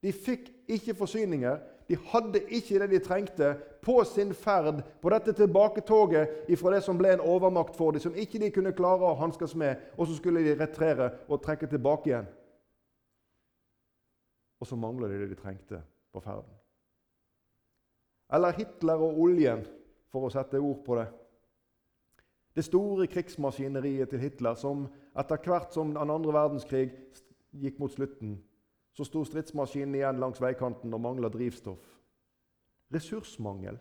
De 0.02 0.12
fikk 0.12 0.48
ikke 0.72 0.96
forsyninger, 0.98 1.58
de 1.92 1.98
hadde 2.08 2.40
ikke 2.48 2.78
det 2.80 2.86
de 2.88 2.98
trengte 3.04 3.48
på 3.84 3.98
sin 4.08 4.30
ferd 4.32 4.78
på 5.02 5.10
dette 5.12 5.34
tilbaketoget 5.36 6.48
ifra 6.48 6.70
det 6.72 6.78
som 6.86 6.96
ble 6.96 7.10
en 7.12 7.24
overmakt 7.34 7.76
for 7.76 7.92
dem, 7.92 8.00
som 8.00 8.16
ikke 8.16 8.40
de 8.40 8.48
kunne 8.54 8.72
klare 8.72 9.04
å 9.04 9.18
hanskes 9.20 9.52
med, 9.60 9.82
og 9.98 10.08
så 10.08 10.16
skulle 10.16 10.40
de 10.46 10.54
retrere 10.56 11.10
og 11.28 11.42
trekke 11.44 11.68
tilbake 11.68 12.08
igjen. 12.08 12.30
Og 14.62 14.70
så 14.70 14.78
mangler 14.80 15.12
de 15.12 15.18
det 15.20 15.32
de 15.34 15.36
trengte 15.36 15.82
på 16.14 16.22
ferden. 16.24 16.48
Eller 18.32 18.56
Hitler 18.56 19.04
og 19.04 19.20
oljen, 19.26 19.66
for 20.08 20.24
å 20.24 20.32
sette 20.32 20.60
ord 20.60 20.80
på 20.86 20.96
det. 20.96 21.10
Det 22.56 22.64
store 22.64 23.04
krigsmaskineriet 23.08 24.08
til 24.12 24.20
Hitler 24.22 24.56
som 24.56 24.86
etter 25.18 25.44
hvert 25.44 25.76
som 25.76 25.92
den 25.92 26.16
andre 26.16 26.32
verdenskrig 26.32 26.86
gikk 27.52 27.80
mot 27.80 27.92
slutten, 27.92 28.38
så 28.92 29.04
sto 29.04 29.24
stridsmaskinen 29.24 29.96
igjen 29.96 30.20
langs 30.20 30.40
veikanten 30.42 30.92
og 30.94 31.00
mangla 31.00 31.30
drivstoff. 31.32 31.82
Ressursmangel. 32.92 33.78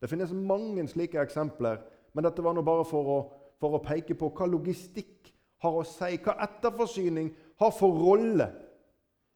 Det 0.00 0.10
finnes 0.10 0.32
mange 0.32 0.86
slike 0.88 1.20
eksempler, 1.22 1.78
men 2.12 2.26
dette 2.26 2.42
var 2.42 2.56
nå 2.56 2.64
bare 2.66 2.86
for 2.88 3.12
å, 3.12 3.18
for 3.60 3.76
å 3.76 3.84
peke 3.84 4.16
på 4.18 4.32
hva 4.34 4.48
logistikk 4.50 5.30
har 5.62 5.76
å 5.76 5.84
si, 5.86 6.16
hva 6.24 6.38
etterforsyning 6.46 7.30
har 7.60 7.72
for 7.76 7.94
rolle. 8.00 8.48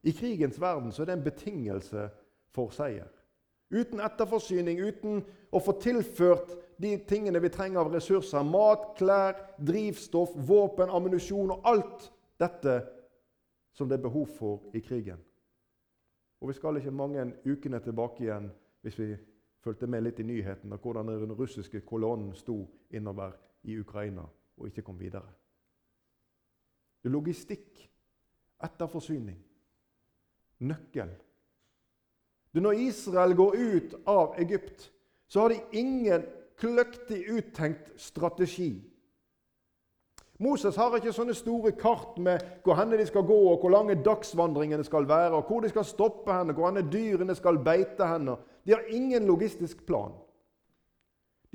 I 0.05 0.13
krigens 0.13 0.59
verden 0.61 0.93
så 0.93 1.05
er 1.05 1.11
det 1.11 1.19
en 1.19 1.27
betingelse 1.29 2.09
for 2.55 2.73
seier. 2.75 3.09
Uten 3.75 4.03
etterforsyning, 4.05 4.81
uten 4.81 5.23
å 5.55 5.61
få 5.63 5.77
tilført 5.83 6.53
de 6.83 6.97
tingene 7.09 7.41
vi 7.43 7.51
trenger 7.53 7.85
av 7.85 7.93
ressurser 7.95 8.45
mat, 8.47 8.93
klær, 8.99 9.39
drivstoff, 9.63 10.35
våpen, 10.35 10.91
ammunisjon 10.91 11.55
og 11.55 11.69
alt 11.71 12.09
dette 12.41 12.81
som 13.75 13.89
det 13.89 13.99
er 13.99 14.03
behov 14.07 14.27
for 14.27 14.71
i 14.75 14.81
krigen. 14.81 15.19
Og 16.41 16.49
Vi 16.49 16.53
skal 16.53 16.77
ikke 16.77 16.91
mange 16.91 17.33
ukene 17.47 17.81
tilbake 17.81 18.25
igjen 18.25 18.51
hvis 18.83 18.99
vi 18.99 19.17
fulgte 19.65 19.87
med 19.87 20.03
litt 20.05 20.21
i 20.21 20.27
nyhetene, 20.29 20.77
hvordan 20.77 21.09
den 21.09 21.33
russiske 21.33 21.81
kolonnen 21.81 22.35
sto 22.37 22.59
innover 22.91 23.33
i 23.65 23.79
Ukraina 23.81 24.27
og 24.57 24.67
ikke 24.69 24.83
kom 24.85 24.99
videre. 25.01 25.31
Logistikk, 27.05 27.81
etterforsyning, 28.65 29.39
nøkkel. 30.59 31.11
Du, 32.55 32.61
når 32.61 32.73
Israel 32.87 33.35
går 33.35 33.57
ut 33.57 33.95
av 34.07 34.37
Egypt, 34.39 34.93
så 35.27 35.41
har 35.41 35.49
de 35.55 35.79
ingen 35.81 36.27
kløktig 36.61 37.25
uttenkt 37.33 37.93
strategi. 38.01 38.85
Moses 40.45 40.77
har 40.77 40.97
ikke 40.99 41.15
sånne 41.15 41.37
store 41.37 41.73
kart 41.79 42.19
med 42.21 42.43
hvor 42.65 42.77
henne 42.77 42.99
de 43.01 43.07
skal 43.09 43.25
gå, 43.25 43.39
og 43.53 43.63
hvor 43.63 43.73
lange 43.73 43.97
dagsvandringene 44.05 44.85
skal 44.85 45.09
være, 45.09 45.33
og 45.39 45.49
hvor 45.49 45.65
de 45.65 45.73
skal 45.73 45.87
stoppe 45.89 46.33
henne, 46.35 46.53
hvor 46.53 46.69
henne 46.69 46.85
dyrene 46.93 47.37
skal 47.39 47.63
beite 47.65 48.09
henne. 48.09 48.37
De 48.67 48.77
har 48.77 48.85
ingen 48.93 49.27
logistisk 49.29 49.87
plan. 49.87 50.13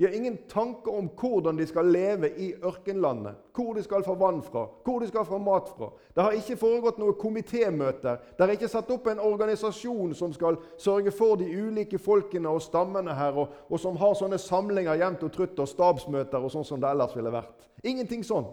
De 0.00 0.06
har 0.06 0.12
ingen 0.12 0.38
tanke 0.48 0.90
om 0.90 1.10
hvordan 1.20 1.58
de 1.58 1.66
skal 1.66 1.84
leve 1.92 2.30
i 2.40 2.54
ørkenlandet, 2.64 3.34
hvor 3.52 3.74
de 3.76 3.82
skal 3.82 4.04
få 4.04 4.14
vann 4.16 4.38
fra, 4.42 4.62
hvor 4.84 4.98
de 4.98 5.08
skal 5.10 5.26
få 5.28 5.38
mat 5.38 5.68
fra. 5.76 5.90
Det 6.16 6.22
har 6.24 6.38
ikke 6.38 6.56
foregått 6.56 7.02
noen 7.02 7.18
komitémøter. 7.20 8.16
Det 8.38 8.46
er 8.46 8.54
ikke 8.54 8.70
satt 8.72 8.88
opp 8.94 9.10
en 9.12 9.20
organisasjon 9.20 10.14
som 10.16 10.32
skal 10.32 10.56
sørge 10.80 11.12
for 11.12 11.36
de 11.36 11.50
ulike 11.52 12.00
folkene 12.00 12.48
og 12.48 12.62
stammene 12.64 13.12
her, 13.12 13.36
og, 13.44 13.52
og 13.68 13.82
som 13.82 14.00
har 14.00 14.16
sånne 14.16 14.40
samlinger 14.40 14.96
jevnt 15.02 15.28
og 15.28 15.34
trutt 15.36 15.60
og 15.60 15.68
stabsmøter 15.68 16.40
og 16.40 16.56
sånn 16.56 16.64
som 16.64 16.80
det 16.80 16.88
ellers 16.88 17.12
ville 17.20 17.36
vært. 17.36 17.68
Ingenting 17.84 18.24
sånn. 18.24 18.48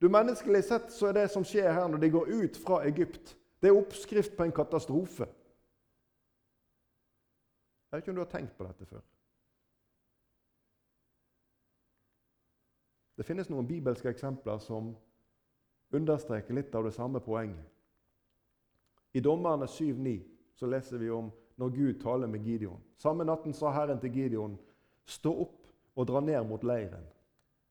Du, 0.00 0.08
Menneskelig 0.08 0.64
sett 0.64 0.92
så 0.92 1.08
er 1.08 1.18
det 1.18 1.30
som 1.32 1.44
skjer 1.46 1.72
her 1.72 1.88
når 1.88 2.02
de 2.02 2.10
går 2.12 2.30
ut 2.34 2.56
fra 2.60 2.82
Egypt, 2.88 3.36
det 3.62 3.70
er 3.70 3.78
oppskrift 3.78 4.36
på 4.36 4.44
en 4.44 4.52
katastrofe. 4.52 5.26
Jeg 7.88 7.96
vet 7.96 8.02
ikke 8.02 8.12
om 8.12 8.18
du 8.18 8.24
har 8.24 8.32
tenkt 8.32 8.56
på 8.58 8.66
dette 8.66 8.86
før. 8.90 9.04
Det 13.14 13.24
finnes 13.24 13.48
noen 13.48 13.68
bibelske 13.68 14.10
eksempler 14.10 14.58
som 14.58 14.90
understreker 15.94 16.58
litt 16.58 16.74
av 16.74 16.88
det 16.88 16.94
samme 16.96 17.22
poenget. 17.22 17.62
I 19.14 19.22
Dommerne 19.22 19.68
7,9 19.70 20.16
så 20.58 20.66
leser 20.66 20.98
vi 20.98 21.10
om 21.14 21.30
når 21.62 21.70
Gud 21.76 22.00
taler 22.02 22.26
med 22.26 22.42
Gideon. 22.42 22.82
Samme 22.98 23.24
natten 23.24 23.54
sa 23.54 23.70
Herren 23.70 24.00
til 24.02 24.10
Gideon.: 24.10 24.58
Stå 25.06 25.30
opp 25.44 25.68
og 25.94 26.08
dra 26.10 26.20
ned 26.20 26.42
mot 26.48 26.64
leiren. 26.66 27.06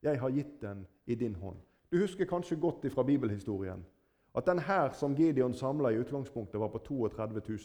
Jeg 0.01 0.19
har 0.19 0.31
gitt 0.31 0.61
den 0.61 0.87
i 1.05 1.15
din 1.15 1.35
hånd. 1.35 1.59
Du 1.93 1.99
husker 2.01 2.25
kanskje 2.25 2.57
godt 2.57 2.91
fra 2.91 3.03
bibelhistorien 3.05 3.85
at 4.33 4.45
den 4.45 4.59
her 4.59 4.91
som 4.91 5.15
Gideon 5.15 5.53
samla 5.53 5.89
i 5.89 5.99
utgangspunktet, 5.99 6.59
var 6.59 6.67
på 6.67 6.77
32 6.77 7.41
000. 7.49 7.59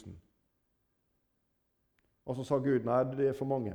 Og 2.27 2.37
så 2.37 2.45
sa 2.45 2.59
Gud 2.61 2.85
nei, 2.85 3.05
det 3.17 3.29
er 3.29 3.33
for 3.33 3.49
mange. 3.49 3.73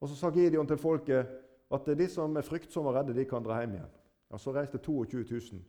Og 0.00 0.08
Så 0.08 0.16
sa 0.16 0.30
Gideon 0.30 0.66
til 0.66 0.76
folket 0.76 1.28
at 1.70 1.86
de 1.86 2.08
som 2.08 2.36
er 2.36 2.42
fryktsomme 2.42 2.90
og 2.90 2.94
redde, 2.96 3.14
de 3.14 3.24
kan 3.24 3.44
dra 3.44 3.60
hjem 3.60 3.76
igjen. 3.76 3.92
Og 4.30 4.40
Så 4.40 4.52
reiste 4.52 4.78
22 4.78 5.22
000. 5.30 5.62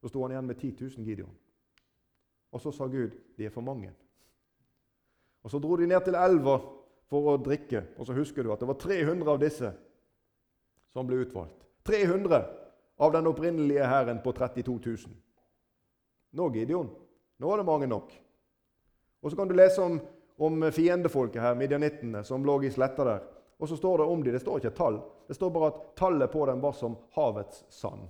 Så 0.00 0.08
sto 0.08 0.22
han 0.22 0.30
igjen 0.30 0.46
med 0.46 0.56
10 0.56 0.76
000 0.80 1.06
Gideon. 1.06 1.36
Og 2.52 2.60
så 2.60 2.72
sa 2.72 2.84
Gud 2.84 3.10
de 3.36 3.44
er 3.44 3.50
for 3.50 3.60
mange. 3.60 3.92
Og 5.42 5.50
Så 5.50 5.58
dro 5.58 5.76
de 5.76 5.86
ned 5.86 6.00
til 6.04 6.14
elva 6.14 6.58
for 7.06 7.34
å 7.34 7.36
drikke. 7.36 7.84
Og 7.98 8.06
så 8.06 8.12
husker 8.12 8.42
du 8.42 8.52
at 8.52 8.60
det 8.60 8.68
var 8.68 8.80
300 8.80 9.30
av 9.30 9.40
disse 9.40 9.72
som 10.96 11.06
ble 11.06 11.16
utvalgt. 11.26 11.66
300 11.84 12.44
av 12.96 13.12
den 13.12 13.26
opprinnelige 13.26 13.84
hæren 13.84 14.22
på 14.24 14.32
32 14.32 14.78
000. 14.84 14.96
Nå, 16.30 16.46
Gideon, 16.54 16.88
nå 17.36 17.50
er 17.52 17.60
det 17.60 17.66
mange 17.68 17.86
nok. 17.86 18.14
Og 19.20 19.30
Så 19.30 19.36
kan 19.36 19.48
du 19.48 19.54
lese 19.54 19.82
om, 19.82 19.98
om 20.36 20.70
fiendefolket 20.72 21.42
her, 21.42 21.54
midjanittene, 21.54 22.22
som 22.24 22.44
lå 22.44 22.62
i 22.64 22.70
sletta 22.72 23.04
der. 23.04 23.26
Og 23.60 23.68
så 23.68 23.76
står 23.76 23.98
det 23.98 24.06
om 24.08 24.22
dem. 24.24 24.32
Det 24.32 24.40
står 24.40 24.62
ikke 24.62 24.72
et 24.72 24.78
tall. 24.78 24.98
Det 25.28 25.36
står 25.36 25.52
bare 25.52 25.68
at 25.72 25.84
tallet 26.00 26.32
på 26.32 26.46
dem 26.48 26.64
var 26.64 26.72
som 26.72 26.96
havets 27.12 27.64
sand. 27.68 28.08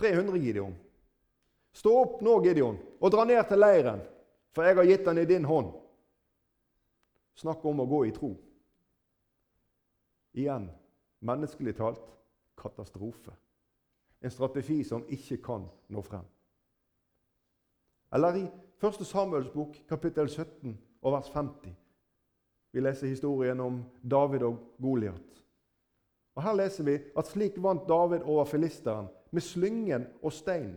300 0.00 0.36
Gideon. 0.44 0.76
Stå 1.72 1.94
opp 2.02 2.20
nå, 2.20 2.36
Gideon, 2.44 2.76
og 3.00 3.12
dra 3.14 3.24
ned 3.24 3.40
til 3.48 3.64
leiren, 3.64 4.04
for 4.52 4.68
jeg 4.68 4.76
har 4.76 4.88
gitt 4.92 5.08
den 5.08 5.22
i 5.22 5.28
din 5.28 5.48
hånd. 5.48 5.72
Snakk 7.40 7.64
om 7.64 7.80
å 7.80 7.88
gå 7.88 8.04
i 8.10 8.12
tro. 8.12 8.34
Igjen, 10.36 10.68
menneskelig 11.22 11.76
talt 11.78 12.12
katastrofe. 12.58 13.34
En 14.22 14.30
strategi 14.30 14.82
som 14.84 15.04
ikke 15.08 15.40
kan 15.42 15.66
nå 15.88 16.02
frem. 16.02 16.26
Eller 18.12 18.36
i 18.36 18.44
1. 18.82 19.06
Samuels 19.06 19.50
bok, 19.54 19.78
kapittel 19.88 20.28
17 20.28 20.76
og 21.02 21.12
vers 21.14 21.30
50. 21.34 21.74
Vi 22.72 22.80
leser 22.80 23.06
historien 23.06 23.60
om 23.60 23.82
David 24.02 24.42
og 24.42 24.58
Goliat. 24.82 25.42
Og 26.34 26.42
Her 26.42 26.54
leser 26.56 26.84
vi 26.84 26.98
at 27.16 27.28
slik 27.28 27.58
vant 27.62 27.88
David 27.88 28.24
over 28.24 28.44
filisteren 28.44 29.08
med 29.30 29.44
slyngen 29.44 30.06
og 30.22 30.32
stein. 30.32 30.76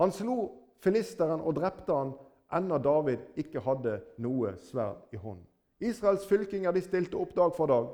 Han 0.00 0.12
slo 0.12 0.36
filisteren 0.84 1.40
og 1.40 1.56
drepte 1.56 1.94
han 1.94 2.12
enda 2.52 2.78
David 2.78 3.40
ikke 3.40 3.62
hadde 3.64 3.98
noe 4.20 4.54
sverd 4.60 5.12
i 5.12 5.20
hånden. 5.20 5.46
Israels 5.82 6.26
fylkinger 6.28 6.72
de 6.72 6.82
stilte 6.84 7.18
opp 7.18 7.34
dag 7.36 7.54
for 7.56 7.66
dag. 7.66 7.88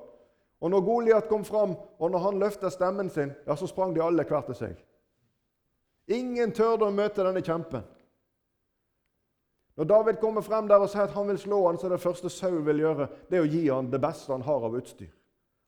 Og 0.60 0.70
når 0.70 0.80
Goliat 0.80 1.28
kom 1.28 1.44
fram, 1.44 1.76
og 1.98 2.10
når 2.10 2.18
han 2.18 2.38
løfta 2.38 2.70
stemmen 2.70 3.10
sin, 3.10 3.30
ja, 3.46 3.56
så 3.56 3.66
sprang 3.66 3.94
de 3.94 4.02
alle 4.02 4.24
hver 4.26 4.46
til 4.48 4.58
seg. 4.58 4.80
Ingen 6.08 6.52
tørde 6.56 6.88
å 6.88 6.94
møte 6.94 7.22
denne 7.22 7.44
kjempen. 7.44 7.84
Når 9.78 9.86
David 9.86 10.16
kommer 10.18 10.42
frem 10.42 10.66
der 10.66 10.82
og 10.82 10.90
sier 10.90 11.06
at 11.06 11.14
han 11.14 11.28
vil 11.30 11.38
slå 11.38 11.60
han, 11.68 11.78
så 11.78 11.86
er 11.86 11.94
det 11.94 12.02
første 12.02 12.30
Saul 12.32 12.64
vil 12.66 12.82
gjøre, 12.82 13.06
det 13.30 13.38
er 13.38 13.44
å 13.44 13.50
gi 13.52 13.68
han 13.68 13.92
det 13.92 14.00
beste 14.02 14.32
han 14.32 14.42
har 14.42 14.66
av 14.66 14.74
utstyr. 14.74 15.12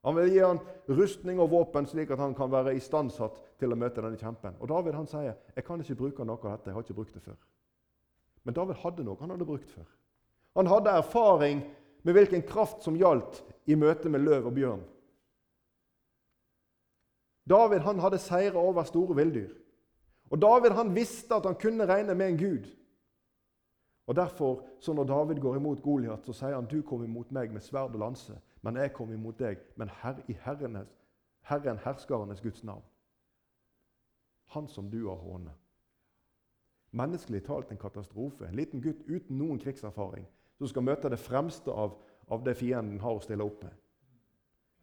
Han 0.03 0.17
vil 0.17 0.31
gi 0.33 0.41
han 0.41 0.59
rustning 0.89 1.39
og 1.39 1.51
våpen, 1.53 1.85
slik 1.87 2.11
at 2.11 2.19
han 2.19 2.33
kan 2.35 2.51
være 2.51 2.73
istandsatt 2.75 3.37
til 3.61 3.71
å 3.71 3.77
møte 3.77 4.01
denne 4.01 4.19
kjempen. 4.19 4.57
Og 4.59 4.67
David 4.67 4.97
han 4.97 5.07
sier 5.07 5.35
jeg 5.55 5.63
kan 5.63 5.79
ikke 5.79 5.99
bruke 5.99 6.25
noe 6.25 6.41
av 6.41 6.57
dette. 6.57 6.71
jeg 6.71 6.75
har 6.75 6.83
ikke 6.83 6.97
brukt 6.97 7.13
det 7.13 7.23
før. 7.23 7.37
Men 8.43 8.57
David 8.57 8.81
hadde 8.81 9.05
noe 9.05 9.21
han 9.21 9.31
hadde 9.35 9.47
brukt 9.47 9.69
før. 9.69 9.87
Han 10.57 10.67
hadde 10.67 10.97
erfaring 10.97 11.61
med 12.03 12.17
hvilken 12.17 12.41
kraft 12.41 12.81
som 12.83 12.97
gjaldt 12.97 13.43
i 13.71 13.77
møte 13.79 14.11
med 14.11 14.23
løv 14.25 14.49
og 14.49 14.55
bjørn. 14.57 14.83
David 17.49 17.83
han 17.87 17.99
hadde 17.99 18.19
seire 18.21 18.59
over 18.59 18.83
store 18.87 19.15
villdyr. 19.15 19.49
Og 20.31 20.39
David 20.41 20.75
han 20.77 20.93
visste 20.95 21.35
at 21.35 21.47
han 21.47 21.57
kunne 21.59 21.87
regne 21.87 22.15
med 22.15 22.29
en 22.29 22.37
gud. 22.37 22.69
Og 24.07 24.15
Derfor, 24.15 24.63
så 24.79 24.93
når 24.93 25.03
David 25.03 25.41
går 25.41 25.55
imot 25.55 25.81
Goliat, 25.83 26.25
så 26.25 26.33
sier 26.33 26.55
han 26.55 26.67
du 26.67 26.81
kom 26.81 27.03
imot 27.03 27.31
meg 27.31 27.51
med 27.53 27.63
sverd 27.63 27.95
og 27.95 27.99
lanse, 27.99 28.35
men 28.61 28.77
jeg 28.77 28.93
kom 28.93 29.11
imot 29.13 29.39
deg 29.39 29.59
men 29.79 29.91
her, 30.01 30.19
i 30.27 30.35
herrenes, 30.43 30.89
Herren 31.41 31.77
herskarenes 31.77 32.41
Guds 32.41 32.63
navn. 32.63 32.83
Han 34.53 34.67
som 34.67 34.89
du 34.91 35.07
har 35.07 35.15
hånet. 35.15 35.53
Menneskelig 36.91 37.43
talt 37.45 37.71
en 37.71 37.79
katastrofe. 37.79 38.45
En 38.45 38.55
liten 38.55 38.81
gutt 38.81 39.01
uten 39.07 39.37
noen 39.37 39.59
krigserfaring 39.59 40.27
som 40.57 40.67
skal 40.67 40.83
møte 40.85 41.09
det 41.09 41.19
fremste 41.19 41.71
av, 41.71 41.95
av 42.31 42.43
det 42.43 42.55
fienden 42.55 42.99
har 42.99 43.17
å 43.17 43.23
stille 43.23 43.43
opp 43.43 43.63
med. 43.63 43.73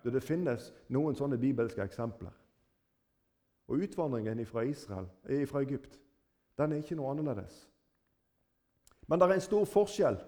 Det, 0.02 0.12
det 0.12 0.24
finnes 0.24 0.68
noen 0.92 1.16
sånne 1.16 1.38
bibelske 1.40 1.82
eksempler. 1.82 2.34
Og 3.68 3.84
Utvandringen 3.84 4.44
fra, 4.46 4.64
Israel, 4.64 5.08
fra 5.46 5.62
Egypt 5.64 5.98
den 6.58 6.72
er 6.72 6.82
ikke 6.82 6.96
noe 6.98 7.12
annerledes. 7.12 7.54
Men 9.06 9.20
det 9.20 9.28
er 9.28 9.38
en 9.38 9.44
stor 9.44 9.64
forskjell 9.68 10.18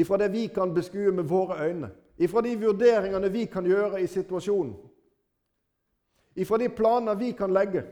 ifra 0.00 0.20
det 0.20 0.28
vi 0.30 0.44
kan 0.54 0.70
beskue 0.74 1.12
med 1.12 1.26
våre 1.28 1.56
øyne, 1.66 1.90
ifra 2.16 2.40
de 2.40 2.52
vurderingene 2.60 3.28
vi 3.28 3.44
kan 3.50 3.66
gjøre 3.66 3.98
i 4.00 4.06
situasjonen, 4.06 4.76
ifra 6.38 6.58
de 6.62 6.68
planer 6.68 7.18
vi 7.18 7.32
kan 7.32 7.52
legge, 7.52 7.82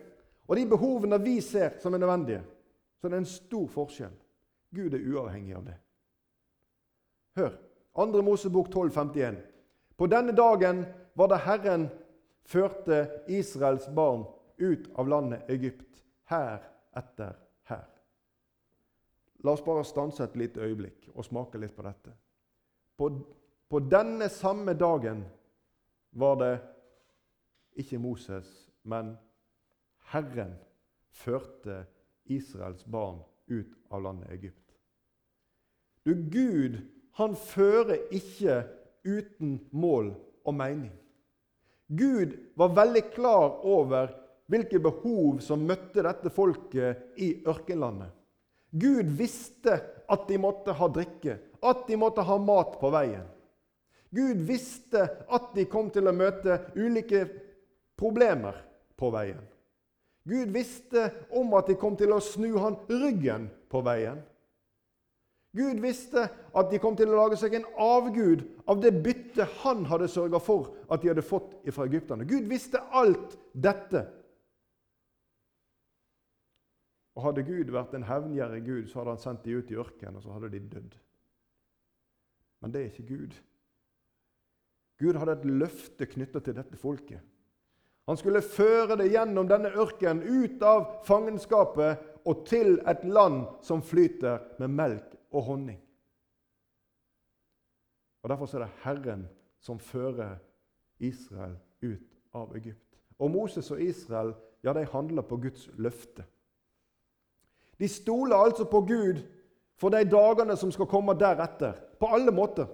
og 0.47 0.57
de 0.57 0.67
behovene 0.67 1.19
vi 1.21 1.41
ser 1.41 1.81
som 1.83 1.95
er 1.95 1.99
nødvendige, 1.99 2.45
så 3.01 3.09
det 3.09 3.19
er 3.19 3.25
en 3.25 3.33
stor 3.33 3.67
forskjell. 3.67 4.15
Gud 4.75 4.95
er 4.95 5.05
uavhengig 5.11 5.57
av 5.57 5.67
det. 5.67 5.75
Hør 7.39 7.55
2. 7.95 8.23
Mosebok 8.23 8.71
12, 8.71 8.91
51. 8.91 9.37
På 9.97 10.07
denne 10.07 10.33
dagen 10.33 10.85
var 11.15 11.31
det 11.31 11.39
Herren 11.45 11.89
førte 12.43 12.99
Israels 13.29 13.87
barn 13.95 14.25
ut 14.59 14.89
av 14.99 15.09
landet 15.09 15.51
Egypt, 15.51 16.03
her 16.31 16.65
etter 16.99 17.37
her. 17.71 17.87
La 19.47 19.55
oss 19.55 19.63
bare 19.63 19.87
stanse 19.87 20.25
et 20.25 20.37
lite 20.39 20.67
øyeblikk 20.67 21.13
og 21.15 21.27
smake 21.27 21.61
litt 21.63 21.77
på 21.77 21.87
dette. 21.87 22.15
På, 22.99 23.13
på 23.71 23.81
denne 23.87 24.27
samme 24.35 24.75
dagen 24.75 25.23
var 26.11 26.39
det 26.43 26.53
ikke 27.79 28.03
Moses, 28.03 28.51
men 28.83 29.15
Herren 30.11 30.57
førte 31.15 31.85
Israels 32.27 32.83
barn 32.83 33.23
ut 33.47 33.79
av 33.95 34.03
landet 34.03 34.35
Egypt. 34.35 34.75
Du, 36.03 36.15
Gud 36.15 36.81
han 37.19 37.35
fører 37.35 38.07
ikke 38.15 38.63
uten 39.07 39.59
mål 39.75 40.13
og 40.47 40.55
mening. 40.55 40.93
Gud 41.89 42.37
var 42.59 42.77
veldig 42.77 43.05
klar 43.15 43.65
over 43.67 44.13
hvilke 44.49 44.81
behov 44.81 45.41
som 45.45 45.67
møtte 45.67 46.05
dette 46.05 46.31
folket 46.33 47.19
i 47.21 47.33
ørkenlandet. 47.49 48.13
Gud 48.71 49.09
visste 49.19 49.79
at 50.09 50.29
de 50.29 50.39
måtte 50.41 50.75
ha 50.77 50.89
drikke, 50.93 51.39
at 51.65 51.85
de 51.89 51.97
måtte 52.01 52.25
ha 52.25 52.39
mat 52.39 52.77
på 52.81 52.93
veien. 52.93 53.27
Gud 54.15 54.41
visste 54.49 55.05
at 55.29 55.53
de 55.57 55.67
kom 55.69 55.91
til 55.93 56.09
å 56.09 56.17
møte 56.17 56.61
ulike 56.77 57.27
problemer 57.99 58.57
på 58.97 59.11
veien. 59.13 59.41
Gud 60.29 60.53
visste 60.53 61.09
om 61.37 61.55
at 61.57 61.69
de 61.69 61.77
kom 61.81 61.97
til 61.97 62.13
å 62.13 62.21
snu 62.25 62.51
han 62.61 62.77
ryggen 62.89 63.49
på 63.73 63.81
veien. 63.85 64.21
Gud 65.59 65.81
visste 65.83 66.29
at 66.31 66.71
de 66.71 66.79
kom 66.83 66.97
til 66.97 67.11
å 67.11 67.19
lage 67.19 67.39
seg 67.41 67.57
en 67.59 67.67
avgud 67.83 68.45
av 68.71 68.79
det 68.83 68.93
byttet 69.03 69.59
han 69.65 69.85
hadde 69.91 70.11
sørga 70.11 70.41
for 70.43 70.71
at 70.87 71.03
de 71.03 71.11
hadde 71.11 71.27
fått 71.27 71.57
fra 71.75 71.89
egypterne. 71.89 72.27
Gud 72.29 72.47
visste 72.51 72.83
alt 72.95 73.35
dette. 73.53 74.05
Og 77.19 77.25
Hadde 77.27 77.43
Gud 77.43 77.73
vært 77.75 77.97
en 77.99 78.07
hevngjerrig 78.07 78.63
Gud, 78.63 78.85
så 78.87 79.01
hadde 79.01 79.17
han 79.17 79.23
sendt 79.23 79.43
dem 79.43 79.59
ut 79.59 79.71
i 79.75 79.79
ørkenen, 79.83 80.21
og 80.21 80.23
så 80.23 80.37
hadde 80.37 80.53
de 80.53 80.61
dødd. 80.71 80.95
Men 82.63 82.75
det 82.75 82.81
er 82.81 82.93
ikke 82.93 83.09
Gud. 83.09 83.35
Gud 85.03 85.19
hadde 85.19 85.35
et 85.39 85.51
løfte 85.51 86.07
knytta 86.11 86.43
til 86.43 86.55
dette 86.59 86.79
folket. 86.79 87.23
Han 88.09 88.17
skulle 88.17 88.41
føre 88.41 88.97
det 88.97 89.11
gjennom 89.13 89.51
denne 89.51 89.75
ørkenen, 89.77 90.23
ut 90.23 90.63
av 90.65 90.87
fangenskapet 91.07 92.23
og 92.25 92.47
til 92.49 92.79
et 92.89 93.03
land 93.05 93.45
som 93.67 93.83
flyter 93.85 94.47
med 94.63 94.73
melk 94.79 95.18
og 95.31 95.43
honning. 95.43 95.81
Og 98.23 98.29
Derfor 98.29 98.55
er 98.55 98.65
det 98.65 98.75
Herren 98.83 99.29
som 99.61 99.79
fører 99.79 100.37
Israel 100.99 101.57
ut 101.83 102.19
av 102.35 102.57
Egypt. 102.57 102.99
Og 103.19 103.31
Moses 103.31 103.71
og 103.71 103.83
Israel 103.83 104.35
ja, 104.65 104.73
de 104.73 104.85
handler 104.85 105.23
på 105.23 105.37
Guds 105.37 105.69
løfte. 105.79 106.25
De 107.79 107.89
stoler 107.89 108.37
altså 108.37 108.65
på 108.65 108.81
Gud 108.81 109.23
for 109.79 109.95
de 109.95 110.03
dagene 110.11 110.57
som 110.59 110.73
skal 110.75 110.89
komme 110.91 111.15
deretter, 111.15 111.77
på 111.99 112.07
alle 112.11 112.35
måter. 112.35 112.67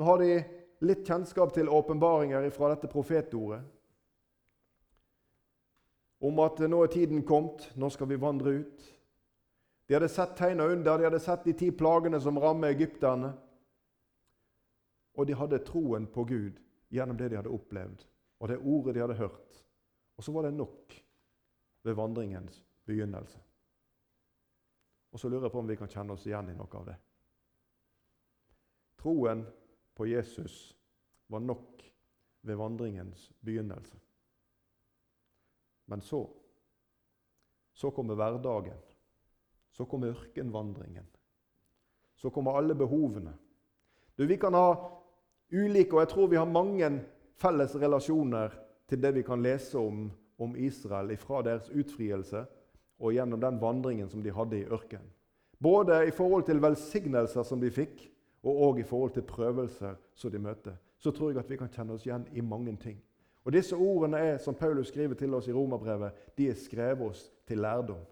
Nå 0.00 0.06
har 0.08 0.22
de 0.22 0.38
litt 0.88 1.04
kjennskap 1.04 1.52
til 1.52 1.68
åpenbaringer 1.68 2.48
fra 2.54 2.70
dette 2.72 2.88
profetordet. 2.88 3.60
Om 6.20 6.38
at 6.44 6.58
nå 6.68 6.82
er 6.84 6.92
tiden 6.92 7.22
kommet, 7.26 7.70
nå 7.80 7.88
skal 7.90 8.08
vi 8.10 8.18
vandre 8.20 8.52
ut. 8.60 8.88
De 9.88 9.96
hadde 9.96 10.08
sett 10.12 10.36
tegna 10.36 10.66
under, 10.68 10.98
de 10.98 11.06
hadde 11.08 11.20
sett 11.20 11.44
de 11.44 11.54
ti 11.56 11.70
plagene 11.72 12.20
som 12.20 12.38
rammer 12.38 12.74
egypterne. 12.74 13.32
Og 15.16 15.26
de 15.26 15.34
hadde 15.34 15.62
troen 15.66 16.06
på 16.12 16.24
Gud 16.28 16.60
gjennom 16.92 17.16
det 17.18 17.30
de 17.32 17.38
hadde 17.40 17.52
opplevd, 17.52 18.04
og 18.38 18.50
det 18.52 18.60
ordet 18.60 18.94
de 18.94 19.02
hadde 19.02 19.18
hørt. 19.18 19.62
Og 20.16 20.24
så 20.24 20.32
var 20.32 20.46
det 20.46 20.52
nok 20.54 20.94
ved 21.82 21.96
vandringens 21.96 22.60
begynnelse. 22.84 23.40
Og 25.10 25.20
så 25.20 25.28
lurer 25.28 25.48
jeg 25.48 25.52
på 25.52 25.62
om 25.64 25.70
vi 25.72 25.78
kan 25.80 25.90
kjenne 25.90 26.14
oss 26.14 26.26
igjen 26.28 26.52
i 26.52 26.56
noe 26.58 26.76
av 26.78 26.86
det. 26.86 26.98
Troen 29.00 29.46
på 29.96 30.06
Jesus 30.06 30.60
var 31.32 31.40
nok 31.40 31.82
ved 32.46 32.60
vandringens 32.60 33.30
begynnelse. 33.40 33.96
Men 35.90 36.00
så 36.00 36.22
så 37.80 37.90
kommer 37.90 38.14
hverdagen. 38.18 38.76
Så 39.72 39.86
kommer 39.88 40.12
ørkenvandringen. 40.12 41.06
Så 42.16 42.30
kommer 42.30 42.58
alle 42.58 42.74
behovene. 42.74 43.32
Du, 44.16 44.26
Vi 44.26 44.36
kan 44.36 44.54
ha 44.54 44.74
ulike, 45.52 45.94
og 45.94 46.02
jeg 46.02 46.08
tror 46.08 46.26
vi 46.28 46.36
har 46.36 46.50
mange 46.50 46.90
felles 47.40 47.76
relasjoner 47.76 48.52
til 48.88 49.00
det 49.00 49.14
vi 49.14 49.22
kan 49.22 49.42
lese 49.42 49.78
om 49.78 50.10
om 50.40 50.56
Israel 50.56 51.16
fra 51.16 51.42
deres 51.42 51.68
utfrielse 51.68 52.44
og 53.00 53.12
gjennom 53.12 53.40
den 53.40 53.58
vandringen 53.60 54.08
som 54.08 54.22
de 54.24 54.32
hadde 54.32 54.60
i 54.60 54.64
ørkenen. 54.64 55.08
Både 55.60 56.06
i 56.08 56.10
forhold 56.10 56.46
til 56.48 56.62
velsignelser 56.62 57.44
som 57.44 57.60
de 57.60 57.70
fikk, 57.70 58.06
og 58.42 58.62
også 58.68 58.80
i 58.80 58.84
forhold 58.88 59.10
til 59.12 59.22
prøvelser 59.28 59.98
som 60.14 60.32
de 60.32 60.38
møtte. 60.40 60.72
Så 60.98 61.10
tror 61.12 61.30
jeg 61.30 61.42
at 61.42 61.50
vi 61.50 61.58
kan 61.60 61.68
kjenne 61.68 61.92
oss 61.92 62.06
igjen 62.06 62.24
i 62.32 62.40
mange 62.40 62.72
ting. 62.80 62.96
Og 63.44 63.52
Disse 63.52 63.76
ordene 63.76 64.18
er, 64.18 64.38
som 64.38 64.54
Paulus 64.54 64.88
skriver 64.88 65.14
til 65.14 65.34
oss 65.34 65.48
i 65.48 65.52
Romerbrevet, 65.52 66.12
de 66.38 66.48
er 66.48 66.54
skrevet 66.54 67.00
oss 67.00 67.32
til 67.46 67.58
lærdom. 67.58 68.02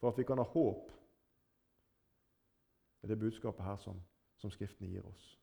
For 0.00 0.08
at 0.08 0.18
vi 0.18 0.24
kan 0.24 0.38
ha 0.38 0.44
håp. 0.44 0.90
Det 3.00 3.10
er 3.10 3.14
det 3.14 3.18
budskapet 3.18 3.64
her 3.64 3.76
som, 3.76 4.02
som 4.36 4.50
Skriften 4.50 4.88
gir 4.88 5.06
oss. 5.06 5.38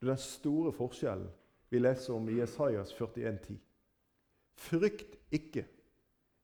Den 0.00 0.16
store 0.16 0.72
forskjellen 0.72 1.30
vi 1.70 1.78
leser 1.78 2.14
om 2.14 2.28
i 2.28 2.38
Jesajas 2.38 2.92
41,10. 2.92 3.54
Frykt 4.54 5.16
ikke, 5.30 5.66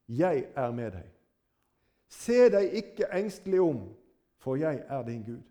jeg 0.09 0.47
er 0.57 0.71
med 0.71 0.91
deg. 0.91 1.11
Se 2.11 2.49
deg 2.51 2.73
ikke 2.81 3.11
engstelig 3.15 3.61
om, 3.61 3.85
for 4.43 4.57
jeg 4.59 4.83
er 4.89 5.03
din 5.07 5.23
Gud. 5.23 5.43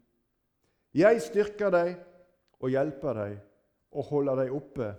Jeg 0.93 1.21
styrker 1.21 1.69
deg 1.71 1.93
og 2.59 2.73
hjelper 2.73 3.13
deg 3.13 3.37
og 3.91 4.09
holder 4.11 4.43
deg 4.43 4.55
oppe 4.55 4.89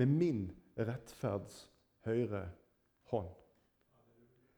med 0.00 0.10
min 0.10 0.44
rettferds 0.78 1.64
høyre 2.06 2.46
hånd. 3.10 3.30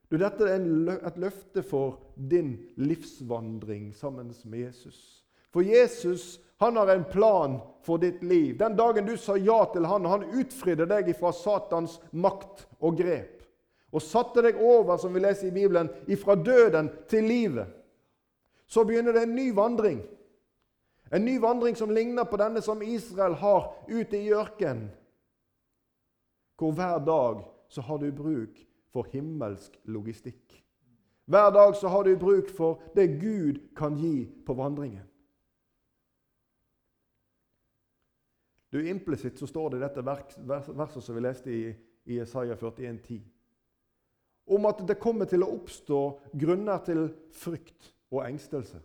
Du, 0.08 0.16
dette 0.20 0.46
er 0.46 0.62
et 1.08 1.16
løfte 1.18 1.64
for 1.66 1.98
din 2.14 2.54
livsvandring 2.78 3.90
sammen 3.96 4.30
med 4.44 4.68
Jesus. 4.68 4.98
For 5.50 5.66
Jesus 5.66 6.36
han 6.58 6.76
har 6.76 6.88
en 6.88 7.04
plan 7.04 7.58
for 7.84 7.98
ditt 7.98 8.22
liv. 8.22 8.56
Den 8.58 8.76
dagen 8.76 9.06
du 9.06 9.16
sa 9.16 9.36
ja 9.36 9.58
til 9.72 9.84
han, 9.84 10.06
han 10.08 10.28
utfridde 10.38 10.86
deg 10.88 11.10
fra 11.18 11.32
Satans 11.36 11.98
makt 12.16 12.64
og 12.80 12.96
grep, 12.96 13.42
og 13.92 14.02
satte 14.02 14.44
deg 14.44 14.56
over, 14.56 14.96
som 15.00 15.12
vi 15.14 15.20
leser 15.20 15.50
i 15.50 15.56
Bibelen, 15.56 15.90
ifra 16.08 16.36
døden 16.36 16.88
til 17.10 17.28
livet, 17.28 17.68
så 18.66 18.84
begynner 18.84 19.14
det 19.14 19.26
en 19.26 19.36
ny 19.36 19.50
vandring. 19.54 20.00
En 21.12 21.24
ny 21.24 21.38
vandring 21.38 21.76
som 21.76 21.90
ligner 21.90 22.24
på 22.24 22.38
denne 22.40 22.62
som 22.62 22.82
Israel 22.82 23.34
har 23.38 23.68
ute 23.88 24.18
i 24.18 24.32
ørkenen. 24.34 24.88
Hvor 26.56 26.72
hver 26.72 26.98
dag 27.04 27.44
så 27.68 27.82
har 27.82 27.98
du 27.98 28.10
bruk 28.12 28.58
for 28.92 29.06
himmelsk 29.12 29.76
logistikk. 29.84 30.62
Hver 31.26 31.50
dag 31.50 31.76
så 31.76 31.88
har 31.88 32.02
du 32.02 32.16
bruk 32.18 32.50
for 32.50 32.82
det 32.94 33.20
Gud 33.20 33.60
kan 33.76 33.98
gi 33.98 34.26
på 34.46 34.54
vandringen. 34.54 35.04
Du, 38.72 38.88
Implisitt 38.88 39.38
så 39.38 39.46
står 39.46 39.70
det 39.70 39.78
i 39.78 39.84
dette 39.84 40.02
verset 40.04 41.02
som 41.04 41.14
vi 41.16 41.22
leste 41.22 41.52
i, 41.52 41.62
i 42.04 42.18
Isaiah 42.20 42.58
41,10, 42.58 43.20
om 44.46 44.66
at 44.66 44.82
det 44.88 44.98
kommer 45.00 45.26
til 45.30 45.44
å 45.46 45.52
oppstå 45.54 46.00
grunner 46.34 46.82
til 46.84 47.08
frykt 47.32 47.92
og 48.10 48.24
engstelse. 48.26 48.82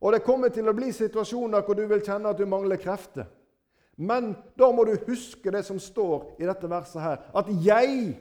Og 0.00 0.12
det 0.12 0.24
kommer 0.24 0.52
til 0.52 0.68
å 0.68 0.74
bli 0.76 0.92
situasjoner 0.92 1.64
hvor 1.64 1.74
du 1.78 1.86
vil 1.88 2.04
kjenne 2.04 2.30
at 2.30 2.38
du 2.38 2.46
mangler 2.46 2.80
krefter. 2.80 3.26
Men 3.96 4.34
da 4.58 4.68
må 4.72 4.84
du 4.84 4.96
huske 5.06 5.50
det 5.50 5.64
som 5.64 5.78
står 5.80 6.36
i 6.40 6.48
dette 6.48 6.68
verset 6.68 7.00
her, 7.02 7.16
at 7.34 7.46
'jeg 7.48 8.16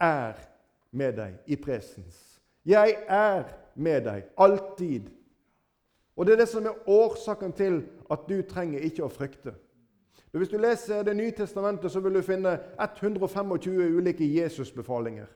er 0.00 0.34
med 0.92 1.16
deg 1.16 1.34
i 1.46 1.56
presens'. 1.56 2.40
Jeg 2.64 2.96
er 3.08 3.44
med 3.74 4.04
deg 4.04 4.24
alltid 4.36 5.08
og 6.18 6.26
Det 6.26 6.32
er 6.32 6.36
det 6.36 6.48
som 6.48 6.66
er 6.66 6.88
årsaken 6.88 7.52
til 7.52 7.84
at 8.10 8.18
du 8.28 8.42
trenger 8.42 8.80
ikke 8.80 9.04
å 9.06 9.08
frykte. 9.08 9.52
Hvis 10.32 10.48
du 10.48 10.58
leser 10.58 11.02
Det 11.02 11.16
nye 11.16 11.30
testamentet, 11.30 11.92
så 11.92 12.00
vil 12.00 12.14
du 12.14 12.22
finne 12.22 12.58
125 12.78 13.52
ulike 13.98 14.26
Jesusbefalinger. 14.34 15.26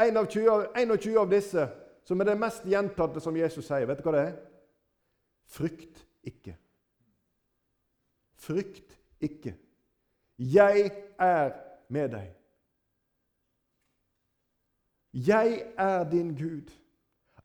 En 0.00 0.16
av 0.16 0.26
20, 0.26 0.66
21 0.74 1.18
av 1.18 1.30
disse, 1.30 1.68
som 2.10 2.20
er 2.20 2.26
det 2.26 2.40
mest 2.42 2.64
gjentatte 2.66 3.20
som 3.22 3.36
Jesus 3.38 3.68
sier, 3.68 3.86
vet 3.86 4.00
du 4.00 4.02
hva 4.02 4.12
det 4.16 4.22
er? 4.24 4.38
Frykt 5.46 6.00
ikke. 6.26 6.56
Frykt 8.34 8.96
ikke. 9.22 9.52
Jeg 10.42 10.88
er 11.22 11.52
med 11.86 12.08
deg. 12.10 12.32
Jeg 15.14 15.60
er 15.78 16.02
din 16.10 16.32
Gud. 16.34 16.74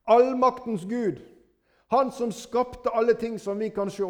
Allmaktens 0.10 0.88
Gud. 0.89 1.21
Han 1.93 2.10
som 2.12 2.34
skapte 2.34 2.89
alle 2.89 3.13
ting 3.21 3.38
som 3.41 3.62
vi 3.62 3.69
kan 3.69 3.93
se. 3.93 4.10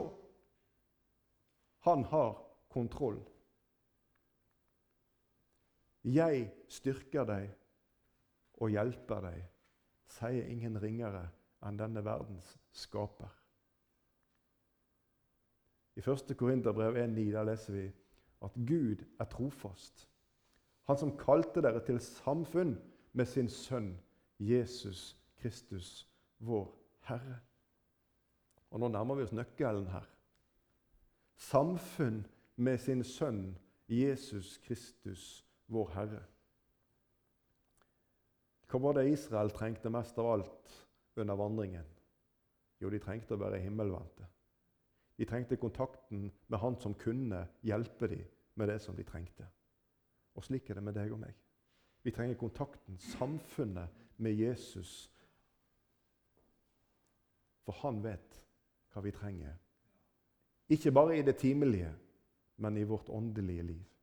Han 1.83 2.07
har 2.15 2.31
kontroll. 2.71 3.19
Jeg 6.03 6.47
styrker 6.71 7.27
deg 7.27 7.51
og 8.63 8.71
hjelper 8.71 9.27
deg, 9.27 9.43
sier 10.15 10.47
ingen 10.47 10.79
ringere 10.81 11.27
enn 11.65 11.79
denne 11.79 12.03
verdens 12.05 12.55
skaper. 12.75 13.31
I 15.95 16.03
1. 16.03 16.35
Korinterbrev 16.37 16.97
1,9 16.99 17.31
der 17.31 17.47
leser 17.47 17.73
vi 17.73 17.85
at 18.45 18.57
Gud 18.67 19.03
er 19.19 19.29
trofast. 19.31 20.07
Han 20.85 20.97
som 20.97 21.15
kalte 21.17 21.63
dere 21.63 21.81
til 21.85 21.99
samfunn 22.03 22.75
med 23.13 23.25
sin 23.25 23.49
sønn 23.49 23.95
Jesus 24.39 25.15
Kristus, 25.39 26.07
vår 26.37 26.67
Herre. 27.07 27.39
Og 28.71 28.79
nå 28.79 28.89
nærmer 28.91 29.15
vi 29.15 29.23
oss 29.23 29.33
nøkkelen 29.33 29.87
her. 29.87 30.05
Samfunn 31.35 32.25
med 32.55 32.77
sin 32.77 33.03
sønn 33.03 33.55
Jesus 33.87 34.57
Kristus, 34.67 35.45
vår 35.67 35.91
Herre. 35.95 36.23
Hva 38.75 38.81
var 38.83 38.97
det 38.97 39.07
Israel 39.07 39.53
trengte 39.55 39.87
mest 39.87 40.17
av 40.19 40.27
alt 40.27 40.71
under 41.15 41.37
vandringen? 41.39 41.85
Jo, 42.83 42.89
de 42.91 42.99
trengte 42.99 43.31
å 43.31 43.39
være 43.39 43.61
himmelvendte. 43.63 44.25
De 45.15 45.23
trengte 45.23 45.55
kontakten 45.55 46.25
med 46.51 46.59
Han 46.59 46.75
som 46.83 46.97
kunne 46.99 47.45
hjelpe 47.63 48.09
dem 48.11 48.25
med 48.59 48.67
det 48.67 48.81
som 48.83 48.97
de 48.97 49.05
trengte. 49.07 49.47
Og 50.35 50.43
slik 50.43 50.67
er 50.67 50.75
det 50.75 50.83
med 50.83 50.97
deg 50.99 51.15
og 51.15 51.21
meg. 51.23 51.39
Vi 52.03 52.11
trenger 52.11 52.35
kontakten, 52.35 52.99
samfunnet 52.99 53.95
med 54.19 54.35
Jesus. 54.35 55.07
For 57.63 57.79
han 57.79 58.03
vet 58.03 58.41
hva 58.91 59.07
vi 59.07 59.15
trenger. 59.15 59.55
Ikke 60.67 60.91
bare 60.91 61.15
i 61.15 61.23
det 61.23 61.37
timelige, 61.39 61.95
men 62.59 62.75
i 62.75 62.83
vårt 62.83 63.07
åndelige 63.07 63.71
liv. 63.71 63.94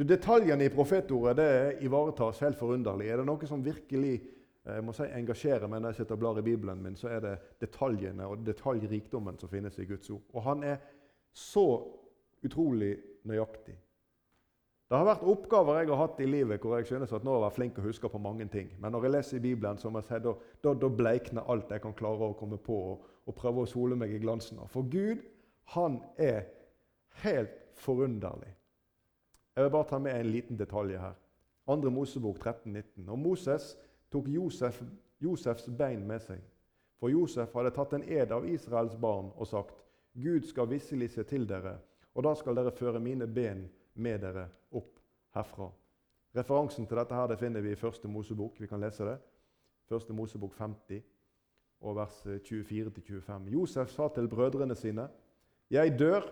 Du, 0.00 0.04
Detaljene 0.08 0.64
i 0.64 0.70
profetordet 0.72 1.36
det 1.36 1.84
ivaretas 1.84 2.38
helt 2.40 2.56
forunderlig. 2.56 3.10
Er 3.12 3.20
det 3.20 3.26
noe 3.28 3.48
som 3.48 3.60
virkelig 3.60 4.14
eh, 4.16 4.78
jeg 4.78 4.84
må 4.86 4.94
si, 4.96 5.04
engasjerer 5.04 5.68
meg 5.68 5.82
når 5.82 5.92
jeg 5.92 5.98
sitter 5.98 6.16
og 6.16 6.20
blar 6.22 6.38
i 6.40 6.44
Bibelen 6.46 6.80
min, 6.80 6.94
så 6.96 7.10
er 7.12 7.18
det 7.20 7.32
detaljene 7.60 8.24
og 8.24 8.40
detaljrikdommen 8.46 9.36
som 9.36 9.50
finnes 9.52 9.76
i 9.76 9.84
Guds 9.90 10.08
ord. 10.14 10.22
Og 10.32 10.46
han 10.46 10.64
er 10.64 10.78
så 11.36 11.66
utrolig 12.40 12.94
nøyaktig. 13.28 13.74
Det 14.88 14.96
har 14.96 15.04
vært 15.04 15.26
oppgaver 15.34 15.82
jeg 15.82 15.90
har 15.92 16.00
hatt 16.00 16.22
i 16.24 16.28
livet 16.30 16.64
hvor 16.64 16.78
jeg 16.78 16.88
synes 16.88 17.12
at 17.12 17.26
nå 17.26 17.34
har 17.34 17.42
jeg 17.42 17.44
vært 17.44 17.58
flink 17.58 17.80
å 17.82 17.84
huske 17.84 18.10
på 18.14 18.22
mange 18.24 18.46
ting. 18.54 18.70
Men 18.80 18.96
når 18.96 19.04
jeg 19.04 19.14
leser 19.18 19.36
i 19.36 19.42
Bibelen, 19.50 19.82
så 19.82 19.92
må 19.92 20.00
jeg 20.00 20.08
si, 20.08 20.22
da, 20.24 20.32
da, 20.64 20.72
da 20.80 20.90
bleikner 21.02 21.52
alt 21.52 21.76
jeg 21.76 21.84
kan 21.84 21.98
klare 21.98 22.30
å 22.30 22.38
komme 22.40 22.56
på, 22.56 22.78
og, 22.94 23.04
og 23.28 23.36
prøve 23.36 23.66
å 23.66 23.68
sole 23.68 24.00
meg 24.00 24.16
i 24.16 24.22
glansen 24.24 24.64
av. 24.64 24.72
For 24.72 24.88
Gud, 24.88 25.20
han 25.76 26.00
er 26.16 26.48
helt 27.20 27.52
forunderlig. 27.76 28.54
Jeg 29.56 29.64
vil 29.64 29.70
bare 29.70 29.88
ta 29.88 29.98
med 29.98 30.20
en 30.20 30.30
liten 30.30 30.58
detalj 30.58 30.96
her. 30.96 31.14
2. 31.66 31.90
Mosebok 31.90 32.38
13, 32.38 32.72
19. 32.72 33.08
Og 33.08 33.18
Moses 33.18 33.76
tok 34.12 34.28
Josef, 34.28 34.82
Josefs 35.20 35.68
bein 35.78 36.06
med 36.06 36.22
seg. 36.24 36.40
For 37.00 37.08
Josef 37.08 37.54
hadde 37.54 37.72
tatt 37.74 37.94
en 37.96 38.04
ed 38.04 38.32
av 38.32 38.48
Israels 38.48 38.96
barn 39.00 39.30
og 39.36 39.46
sagt:" 39.46 39.84
Gud 40.14 40.42
skal 40.42 40.68
visselig 40.68 41.10
se 41.10 41.22
til 41.22 41.46
dere, 41.48 41.76
og 42.14 42.24
da 42.26 42.34
skal 42.34 42.56
dere 42.56 42.72
føre 42.74 43.00
mine 43.00 43.26
ben 43.26 43.68
med 43.94 44.18
dere 44.20 44.48
opp 44.72 44.98
herfra. 45.34 45.70
Referansen 46.34 46.86
til 46.86 46.98
dette 46.98 47.14
her, 47.14 47.26
det 47.26 47.38
finner 47.38 47.60
vi 47.60 47.72
i 47.72 47.78
Første 47.78 48.08
Mosebok. 48.08 48.60
Vi 48.60 48.66
kan 48.66 48.80
lese 48.80 49.06
det. 49.06 49.18
Første 49.88 50.12
Mosebok 50.12 50.54
50, 50.58 51.02
og 51.80 51.96
vers 51.96 52.26
24-25. 52.26 53.48
Josef 53.54 53.90
sa 53.90 54.08
til 54.08 54.28
brødrene 54.28 54.74
sine.: 54.74 55.08
Jeg 55.70 55.98
dør, 55.98 56.22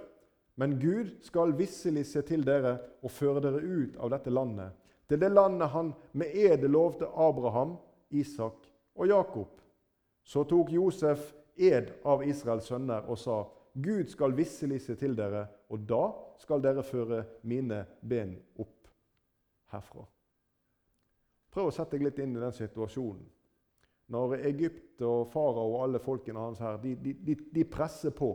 men 0.58 0.74
Gud 0.80 1.12
skal 1.22 1.54
visselig 1.56 2.04
se 2.10 2.22
til 2.26 2.42
dere 2.46 2.74
og 3.02 3.12
føre 3.14 3.42
dere 3.44 3.62
ut 3.62 3.98
av 4.02 4.10
dette 4.14 4.32
landet, 4.32 4.74
til 5.08 5.20
det 5.22 5.30
landet 5.32 5.70
han 5.72 5.92
med 6.18 6.34
ed 6.34 6.66
lovte 6.68 7.06
Abraham, 7.06 7.76
Isak 8.10 8.66
og 8.98 9.08
Jakob. 9.08 9.60
Så 10.24 10.42
tok 10.44 10.72
Josef 10.74 11.30
ed 11.56 11.94
av 12.04 12.26
Israels 12.26 12.68
sønner 12.68 13.06
og 13.08 13.18
sa:" 13.18 13.44
Gud 13.78 14.10
skal 14.10 14.34
visselig 14.34 14.80
se 14.82 14.96
til 14.98 15.14
dere, 15.16 15.46
og 15.70 15.84
da 15.86 16.10
skal 16.42 16.62
dere 16.62 16.82
føre 16.82 17.22
mine 17.46 17.84
ben 18.02 18.34
opp 18.58 18.88
herfra. 19.70 20.02
Prøv 21.52 21.70
å 21.70 21.74
sette 21.74 21.96
deg 21.96 22.08
litt 22.08 22.18
inn 22.22 22.36
i 22.36 22.42
den 22.42 22.54
situasjonen. 22.56 23.26
Når 24.08 24.38
Egypt 24.48 25.02
og 25.04 25.28
farao 25.28 25.74
og 25.74 25.82
alle 25.84 26.00
folkene 26.00 26.40
hans 26.40 26.60
her, 26.64 26.78
de, 26.82 26.94
de, 26.96 27.36
de, 27.54 27.64
presser 27.68 28.10
på. 28.16 28.32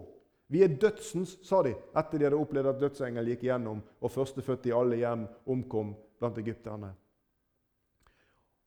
Vi 0.54 0.62
er 0.62 0.76
dødsens, 0.78 1.40
sa 1.42 1.64
de, 1.66 1.72
etter 1.98 2.20
de 2.20 2.28
hadde 2.28 2.38
opplevd 2.38 2.70
at 2.70 2.82
dødsengel 2.82 3.32
gikk 3.32 3.48
igjennom 3.48 3.80
og 3.82 4.12
førstefødte 4.14 4.70
i 4.70 4.76
alle 4.78 5.00
hjem 5.00 5.24
omkom 5.50 5.96
blant 6.22 6.38
egypterne. 6.38 6.92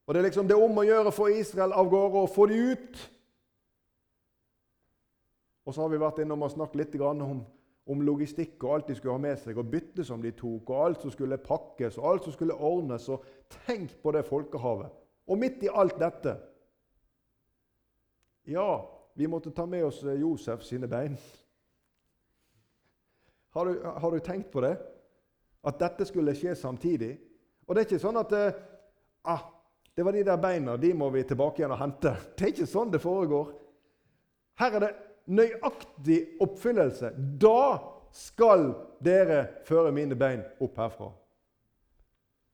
Og 0.06 0.14
Det 0.14 0.20
er 0.20 0.26
liksom 0.26 0.48
det 0.48 0.56
om 0.58 0.78
å 0.78 0.86
gjøre 0.86 1.12
for 1.14 1.30
Israel 1.30 1.74
av 1.74 1.90
gårde 1.90 2.24
og 2.24 2.32
få 2.34 2.46
de 2.50 2.58
ut. 2.72 3.04
Og 5.66 5.74
så 5.74 5.82
har 5.82 5.94
vi 5.94 6.02
vært 6.02 6.18
innom 6.22 6.42
og 6.46 6.52
snakket 6.56 6.80
litt 6.80 6.98
om, 7.02 7.40
om, 7.86 8.02
logistikk 8.06 8.62
og 8.64 8.74
alt 8.74 8.90
de 8.90 8.98
skulle 8.98 9.14
ha 9.14 9.22
med 9.22 9.38
seg, 9.42 9.58
og 9.58 9.70
byttet 9.70 10.06
som 10.06 10.22
de 10.22 10.34
tok, 10.34 10.70
og 10.70 10.82
alt 10.84 11.06
som 11.06 11.14
skulle 11.14 11.38
pakkes 11.42 11.98
og 11.98 12.10
alt 12.10 12.26
som 12.26 12.34
skulle 12.34 12.54
ordnes. 12.54 13.08
og 13.08 13.22
Tenk 13.66 13.94
på 14.02 14.14
det 14.14 14.26
folkehavet. 14.26 14.90
Og 15.26 15.38
midt 15.38 15.62
i 15.62 15.70
alt 15.70 15.98
dette 16.02 16.36
Ja, 18.46 18.86
vi 19.14 19.26
måtte 19.26 19.50
ta 19.50 19.64
med 19.66 19.82
oss 19.84 20.04
eh, 20.04 20.20
Josef 20.20 20.62
sine 20.62 20.86
bein. 20.86 21.16
Har 23.56 23.66
du, 23.66 23.84
har 23.84 24.10
du 24.10 24.18
tenkt 24.20 24.50
på 24.52 24.60
det? 24.60 24.74
At 25.64 25.78
dette 25.80 26.04
skulle 26.04 26.34
skje 26.36 26.52
samtidig? 26.54 27.14
Og 27.64 27.74
det 27.74 27.80
er 27.80 27.86
ikke 27.88 28.02
sånn 28.02 28.18
at 28.20 28.32
eh, 28.36 28.58
ah, 29.32 29.46
det 29.96 30.04
var 30.04 30.12
de 30.12 30.24
der 30.28 30.36
beina, 30.36 30.74
de 30.76 30.90
må 30.92 31.08
vi 31.14 31.22
tilbake 31.24 31.62
igjen 31.62 31.72
og 31.72 31.80
hente. 31.80 32.12
Det 32.36 32.44
er 32.44 32.52
ikke 32.52 32.68
sånn 32.68 32.92
det 32.92 33.00
foregår. 33.00 33.54
Her 34.60 34.76
er 34.76 34.84
det 34.84 34.90
nøyaktig 35.32 36.18
oppfyllelse. 36.44 37.14
Da 37.40 37.62
skal 38.12 38.68
dere 39.00 39.40
føre 39.64 39.94
mine 39.96 40.20
bein 40.20 40.44
opp 40.60 40.76
herfra. 40.82 41.08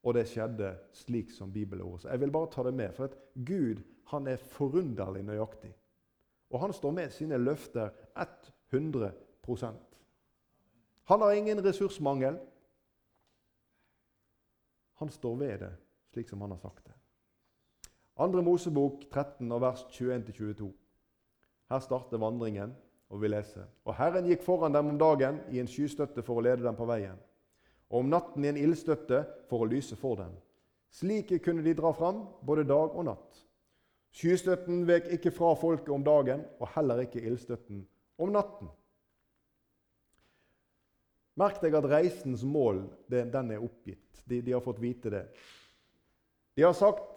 Og 0.06 0.14
det 0.14 0.28
skjedde 0.30 0.70
slik 1.02 1.34
som 1.34 1.50
bibelordet. 1.50 2.12
Jeg 2.12 2.22
vil 2.22 2.34
bare 2.34 2.50
ta 2.54 2.62
det 2.62 2.76
med, 2.78 2.94
for 2.94 3.10
at 3.10 3.18
Gud 3.34 3.82
han 4.14 4.30
er 4.30 4.38
forunderlig 4.54 5.26
nøyaktig. 5.26 5.74
Og 6.54 6.62
han 6.62 6.78
står 6.78 6.94
med 6.94 7.10
sine 7.10 7.42
løfter 7.42 7.90
100 8.70 9.10
Han 11.12 11.20
har 11.20 11.32
ingen 11.32 11.64
ressursmangel. 11.64 12.38
Han 14.96 15.10
står 15.12 15.36
ved 15.36 15.58
det 15.60 15.74
slik 16.12 16.28
som 16.28 16.40
han 16.40 16.54
har 16.54 16.60
sagt 16.62 16.86
det. 16.86 16.94
Andre 18.16 18.42
Mosebok 18.42 19.04
13, 19.10 19.60
vers 19.60 19.84
21-22. 19.90 20.70
Her 21.68 21.84
starter 21.84 22.16
vandringen, 22.16 22.72
og 23.12 23.20
vi 23.20 23.28
leser. 23.28 23.68
Og 23.84 23.96
Herren 24.00 24.28
gikk 24.28 24.40
foran 24.44 24.72
dem 24.72 24.88
om 24.94 24.98
dagen 24.98 25.42
i 25.52 25.60
en 25.60 25.68
skystøtte 25.68 26.24
for 26.24 26.40
å 26.40 26.46
lede 26.48 26.64
dem 26.64 26.80
på 26.80 26.88
veien, 26.88 27.20
og 27.92 28.00
om 28.00 28.12
natten 28.12 28.48
i 28.48 28.54
en 28.54 28.64
ildstøtte 28.64 29.24
for 29.52 29.66
å 29.66 29.68
lyse 29.68 30.00
for 30.00 30.16
dem. 30.16 30.32
Slik 30.92 31.36
kunne 31.44 31.64
de 31.64 31.76
dra 31.76 31.92
fram 31.92 32.24
både 32.40 32.64
dag 32.68 32.88
og 32.88 33.10
natt. 33.12 33.44
Skystøtten 34.16 34.86
vek 34.88 35.12
ikke 35.18 35.36
fra 35.36 35.52
folket 35.60 35.92
om 35.92 36.08
dagen, 36.08 36.48
og 36.56 36.72
heller 36.72 37.04
ikke 37.04 37.20
ildstøtten 37.20 37.84
om 38.16 38.32
natten. 38.32 38.72
Merk 41.40 41.62
deg 41.62 41.74
at 41.78 41.88
reisens 41.88 42.42
mål 42.44 42.82
den 43.08 43.54
er 43.54 43.62
oppgitt. 43.62 44.22
De, 44.28 44.42
de 44.44 44.52
har 44.52 44.64
fått 44.64 44.82
vite 44.82 45.10
det. 45.10 45.24
De 46.56 46.66
har 46.66 46.76
sagt 46.76 47.08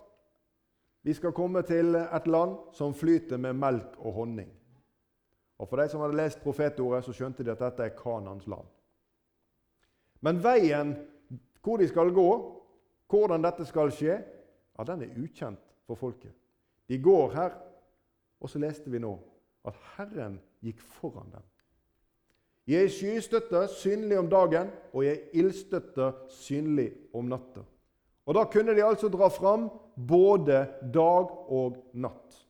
vi 1.05 1.13
skal 1.13 1.35
komme 1.37 1.61
til 1.61 1.93
et 1.99 2.27
land 2.27 2.55
som 2.73 2.95
flyter 2.97 3.37
med 3.37 3.59
melk 3.61 3.99
og 3.99 4.15
honning. 4.15 4.47
Og 5.61 5.67
For 5.69 5.77
de 5.77 5.85
som 5.91 6.01
hadde 6.01 6.17
lest 6.17 6.41
profetordet, 6.41 7.03
så 7.05 7.13
skjønte 7.13 7.45
de 7.45 7.51
at 7.53 7.61
dette 7.61 7.85
er 7.85 7.93
Kanans 7.93 8.47
land. 8.49 8.65
Men 10.25 10.41
veien 10.41 10.95
hvor 11.61 11.77
de 11.77 11.85
skal 11.91 12.09
gå, 12.13 12.29
hvordan 13.09 13.45
dette 13.45 13.67
skal 13.69 13.93
skje, 13.93 14.17
ja, 14.17 14.87
den 14.89 15.05
er 15.05 15.21
ukjent 15.21 15.61
for 15.85 15.97
folket. 15.97 16.33
De 16.89 16.97
går 16.97 17.37
her, 17.37 17.53
og 18.41 18.49
så 18.49 18.61
leste 18.61 18.89
vi 18.89 19.01
nå 19.01 19.13
at 19.65 19.77
Herren 19.95 20.39
gikk 20.65 20.81
foran 20.97 21.29
dem. 21.33 21.45
Jeg 22.65 22.83
er 22.83 22.89
skystøtte 22.89 23.67
synlig 23.69 24.17
om 24.17 24.29
dagen, 24.29 24.71
og 24.93 25.05
jeg 25.05 25.19
er 25.19 25.37
ildstøtte 25.37 26.11
synlig 26.33 26.89
om 27.13 27.27
natta. 27.29 27.61
Og 28.25 28.33
Da 28.33 28.43
kunne 28.49 28.73
de 28.73 28.83
altså 28.83 29.09
dra 29.09 29.27
fram 29.29 29.69
både 29.95 30.65
dag 30.93 31.29
og 31.53 31.77
natt. 31.93 32.41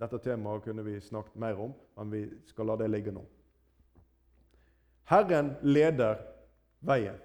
Dette 0.00 0.18
temaet 0.22 0.62
kunne 0.64 0.84
vi 0.86 1.00
snakket 1.00 1.36
mer 1.36 1.58
om, 1.60 1.72
men 1.98 2.12
vi 2.12 2.22
skal 2.46 2.70
la 2.70 2.76
det 2.76 2.88
ligge 2.90 3.12
nå. 3.12 3.24
Herren 5.10 5.56
leder 5.62 6.22
veien. 6.86 7.18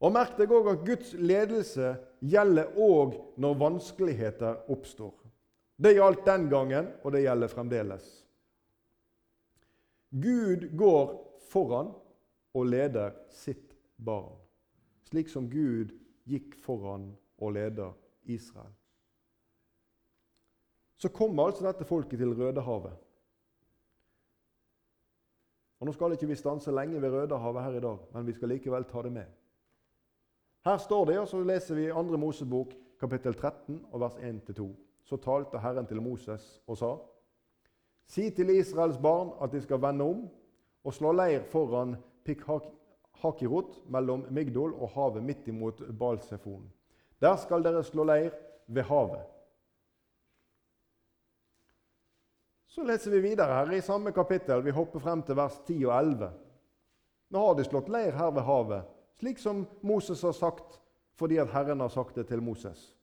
Og 0.00 0.12
Merk 0.12 0.36
deg 0.38 0.52
òg 0.52 0.70
at 0.70 0.84
Guds 0.86 1.12
ledelse 1.18 1.96
gjelder 2.22 2.76
òg 2.78 3.16
når 3.40 3.58
vanskeligheter 3.58 4.70
oppstår. 4.70 5.14
Det 5.76 5.96
gjaldt 5.96 6.24
den 6.24 6.46
gangen, 6.48 6.92
og 7.02 7.12
det 7.12 7.24
gjelder 7.26 7.52
fremdeles. 7.52 8.25
Gud 10.10 10.76
går 10.76 11.14
foran 11.50 11.92
og 12.54 12.66
leder 12.66 13.14
sitt 13.30 13.74
barn 13.96 14.46
slik 15.10 15.30
som 15.30 15.48
Gud 15.50 15.94
gikk 16.26 16.56
foran 16.64 17.10
og 17.38 17.54
leder 17.54 17.94
Israel. 18.24 18.72
Så 20.96 21.08
kommer 21.12 21.46
altså 21.46 21.66
dette 21.66 21.84
folket 21.84 22.18
til 22.18 22.34
Rødehavet. 22.34 22.96
Og 25.76 25.86
Nå 25.86 25.92
skal 25.92 26.16
ikke 26.16 26.28
vi 26.30 26.38
stanse 26.40 26.72
lenge 26.72 27.00
ved 27.02 27.12
Rødehavet 27.12 27.62
her 27.62 27.76
i 27.76 27.82
dag, 27.84 27.98
men 28.14 28.26
vi 28.26 28.32
skal 28.32 28.48
likevel 28.48 28.84
ta 28.88 29.02
det 29.02 29.12
med. 29.12 29.26
Her 30.64 30.78
står 30.78 31.04
det, 31.04 31.18
og 31.20 31.28
så 31.28 31.42
leser 31.44 31.74
vi 31.74 31.90
2. 31.92 32.16
Mosebok 32.16 32.72
kapittel 33.00 33.34
13 33.34 33.84
og 33.92 34.00
vers 34.00 34.16
1-2. 34.16 34.70
så 35.04 35.16
talte 35.16 35.58
Herren 35.58 35.86
til 35.86 36.02
Moses 36.02 36.62
og 36.66 36.76
sa:" 36.76 36.96
Si 38.06 38.30
til 38.30 38.50
Israels 38.54 38.98
barn 39.02 39.32
at 39.42 39.52
de 39.52 39.60
skal 39.60 39.82
vende 39.82 40.04
om 40.04 40.26
og 40.86 40.94
slå 40.94 41.12
leir 41.12 41.42
foran 41.50 41.96
Pikhakirot 42.26 43.80
mellom 43.90 44.26
Migdol 44.30 44.74
og 44.74 44.92
havet 44.94 45.24
midt 45.24 45.48
imot 45.50 45.82
Balsefon. 45.98 46.68
Der 47.20 47.36
skal 47.36 47.64
dere 47.64 47.84
slå 47.84 48.04
leir 48.06 48.30
ved 48.66 48.86
havet. 48.86 49.24
Så 52.66 52.84
leser 52.84 53.10
vi 53.10 53.20
videre 53.30 53.54
her 53.54 53.70
i 53.72 53.80
samme 53.80 54.12
kapittel. 54.12 54.64
Vi 54.64 54.74
hopper 54.74 55.00
frem 55.00 55.22
til 55.22 55.36
vers 55.36 55.58
10 55.66 55.84
og 55.86 55.94
11. 55.98 56.30
Nå 57.30 57.46
har 57.46 57.54
de 57.56 57.64
slått 57.64 57.88
leir 57.88 58.12
her 58.14 58.34
ved 58.36 58.44
havet, 58.46 58.84
slik 59.18 59.40
som 59.40 59.64
Moses 59.82 60.22
har 60.22 60.34
sagt, 60.36 60.76
fordi 61.16 61.38
at 61.40 61.50
Herren 61.50 61.80
har 61.80 61.88
sagt 61.88 62.14
det 62.14 62.26
til 62.28 62.42
Moses. 62.42 62.95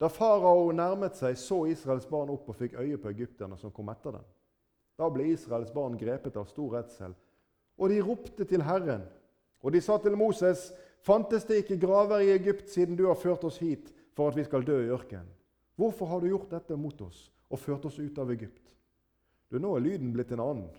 Da 0.00 0.10
farao 0.10 0.72
nærmet 0.74 1.16
seg, 1.16 1.36
så 1.38 1.64
Israels 1.70 2.06
barn 2.10 2.32
opp 2.34 2.48
og 2.50 2.56
fikk 2.58 2.74
øye 2.80 2.98
på 2.98 3.12
egypterne 3.12 3.58
som 3.60 3.72
kom 3.74 3.92
etter 3.92 4.16
dem. 4.16 4.24
Da 4.98 5.08
ble 5.10 5.28
Israels 5.32 5.72
barn 5.74 5.98
grepet 5.98 6.36
av 6.38 6.48
stor 6.50 6.76
redsel, 6.78 7.14
og 7.78 7.90
de 7.90 8.00
ropte 8.02 8.46
til 8.46 8.62
Herren. 8.62 9.06
Og 9.64 9.72
de 9.74 9.80
sa 9.82 9.96
til 9.98 10.16
Moses, 10.18 10.68
fantes 11.02 11.46
det 11.48 11.62
ikke 11.62 11.80
graver 11.82 12.22
i 12.22 12.34
Egypt 12.34 12.68
siden 12.70 12.98
du 12.98 13.06
har 13.08 13.18
ført 13.18 13.44
oss 13.46 13.58
hit 13.62 13.90
for 14.14 14.30
at 14.30 14.38
vi 14.38 14.44
skal 14.46 14.66
dø 14.66 14.76
i 14.84 14.92
ørkenen? 14.94 15.30
Hvorfor 15.74 16.06
har 16.06 16.20
du 16.22 16.28
gjort 16.30 16.52
dette 16.52 16.76
mot 16.78 17.00
oss 17.02 17.26
og 17.50 17.58
ført 17.58 17.86
oss 17.88 17.98
ut 17.98 18.18
av 18.22 18.30
Egypt? 18.30 18.74
Du, 19.50 19.58
Nå 19.58 19.74
er 19.74 19.82
lyden 19.82 20.12
blitt 20.14 20.30
en 20.34 20.42
annen. 20.44 20.70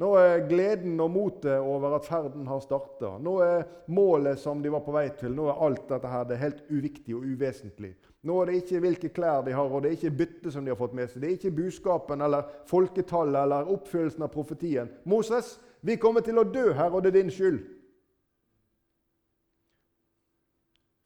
Nå 0.00 0.08
er 0.16 0.46
gleden 0.48 0.96
og 1.04 1.10
motet 1.12 1.60
over 1.60 1.98
at 1.98 2.06
ferden 2.08 2.46
har 2.48 2.62
starta. 2.64 3.18
Nå 3.22 3.34
er 3.44 3.66
målet 3.92 4.40
som 4.40 4.62
de 4.62 4.72
var 4.72 4.80
på 4.86 4.94
vei 4.94 5.04
til, 5.18 5.34
nå 5.36 5.50
er 5.52 5.60
alt 5.66 5.84
dette 5.90 6.08
her, 6.08 6.24
det 6.26 6.38
er 6.38 6.44
helt 6.46 6.62
uviktig 6.70 7.14
og 7.18 7.26
uvesentlig. 7.28 7.92
Nå 8.22 8.38
er 8.40 8.48
det 8.48 8.56
ikke 8.62 8.80
hvilke 8.84 9.10
klær 9.14 9.44
de 9.46 9.54
har, 9.54 9.68
og 9.68 9.82
det 9.82 9.90
er 9.90 9.98
ikke 9.98 10.16
byttet 10.22 10.54
som 10.54 10.64
de 10.64 10.72
har 10.72 10.80
fått 10.80 10.96
med 10.96 11.10
seg. 11.10 11.22
Det 11.22 11.28
er 11.28 11.36
ikke 11.36 11.54
buskapen 11.58 12.24
eller 12.24 12.48
folketallet 12.70 13.38
eller 13.42 13.70
oppfyllelsen 13.74 14.24
av 14.24 14.32
profetien. 14.32 14.90
Moses, 15.04 15.56
vi 15.82 15.98
kommer 16.00 16.24
til 16.24 16.40
å 16.40 16.46
dø 16.46 16.70
her, 16.78 16.90
og 16.90 17.02
det 17.02 17.12
er 17.12 17.20
din 17.20 17.34
skyld. 17.34 17.60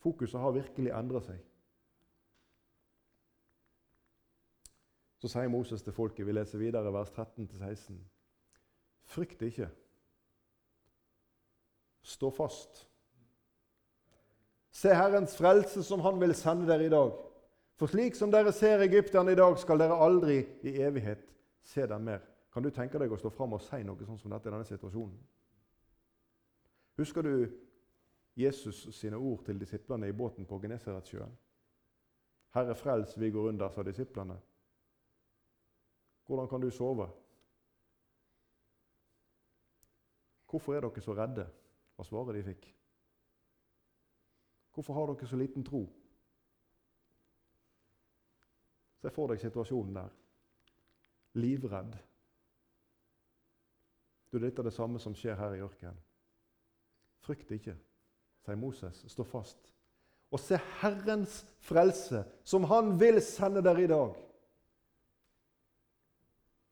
Fokuset 0.07 0.41
har 0.41 0.55
virkelig 0.55 0.93
endra 0.95 1.25
seg. 1.25 1.41
Så 5.19 5.33
sier 5.33 5.49
Moses 5.51 5.83
til 5.83 5.97
folket, 5.97 6.27
vi 6.29 6.37
leser 6.37 6.61
videre 6.61 6.93
vers 6.93 7.11
13-16.: 7.11 7.97
Frykt 9.07 9.43
ikke. 9.47 9.69
Stå 12.07 12.31
fast. 12.31 12.85
Se 14.71 14.93
Herrens 14.95 15.37
frelse 15.39 15.83
som 15.83 16.03
Han 16.05 16.21
vil 16.21 16.35
sende 16.35 16.67
dere 16.69 16.87
i 16.87 16.93
dag. 16.93 17.15
For 17.77 17.91
slik 17.93 18.17
som 18.17 18.33
dere 18.33 18.53
ser 18.53 18.83
egypterne 18.85 19.33
i 19.33 19.39
dag, 19.39 19.59
skal 19.59 19.79
dere 19.81 19.99
aldri 20.01 20.39
i 20.63 20.75
evighet 20.83 21.25
se 21.65 21.87
dem 21.87 22.05
mer. 22.09 22.21
Kan 22.53 22.65
du 22.65 22.71
tenke 22.71 22.99
deg 22.99 23.13
å 23.13 23.19
stå 23.21 23.31
fram 23.31 23.53
og 23.53 23.63
si 23.65 23.83
noe 23.85 24.07
sånn 24.07 24.21
som 24.21 24.33
dette 24.33 24.49
i 24.49 24.53
denne 24.53 24.65
situasjonen? 24.65 25.17
Husker 26.97 27.27
du 27.27 27.35
Jesus 28.37 28.87
sine 28.97 29.17
ord 29.17 29.45
til 29.45 29.61
disiplene 29.61 30.09
i 30.09 30.13
båten 30.13 30.47
på 30.47 30.59
Genesaretsjøen. 30.61 31.37
'Herre, 32.55 32.75
frels, 32.75 33.21
vi 33.21 33.31
går 33.31 33.49
under', 33.49 33.71
sa 33.71 33.83
disiplene. 33.83 34.37
Hvordan 36.27 36.49
kan 36.49 36.61
du 36.61 36.71
sove? 36.71 37.09
Hvorfor 40.57 40.75
er 40.75 40.81
dere 40.81 41.01
så 41.05 41.13
redde? 41.13 41.45
var 41.97 42.05
svaret 42.05 42.35
de 42.35 42.43
fikk. 42.45 42.67
Hvorfor 44.73 44.95
har 44.95 45.11
dere 45.13 45.29
så 45.29 45.37
liten 45.37 45.65
tro? 45.65 45.83
Se 49.03 49.13
for 49.13 49.29
deg 49.29 49.41
situasjonen 49.41 49.99
der. 49.99 50.17
Livredd. 51.37 51.93
Du, 54.33 54.39
Dette 54.41 54.65
er 54.65 54.71
det 54.71 54.73
samme 54.73 55.01
som 55.01 55.15
skjer 55.17 55.37
her 55.37 55.59
i 55.59 55.63
ørkenen. 55.65 56.01
Frykt 57.21 57.53
ikke 57.53 57.77
sier 58.47 58.57
Moses, 58.57 59.05
stå 59.13 59.29
fast. 59.29 59.73
Og 60.33 60.41
se 60.41 60.57
Herrens 60.81 61.43
frelse, 61.61 62.25
som 62.45 62.65
Han 62.65 62.95
vil 63.01 63.21
sende 63.21 63.61
dere 63.65 63.85
i 63.85 63.93
dag. 63.93 64.17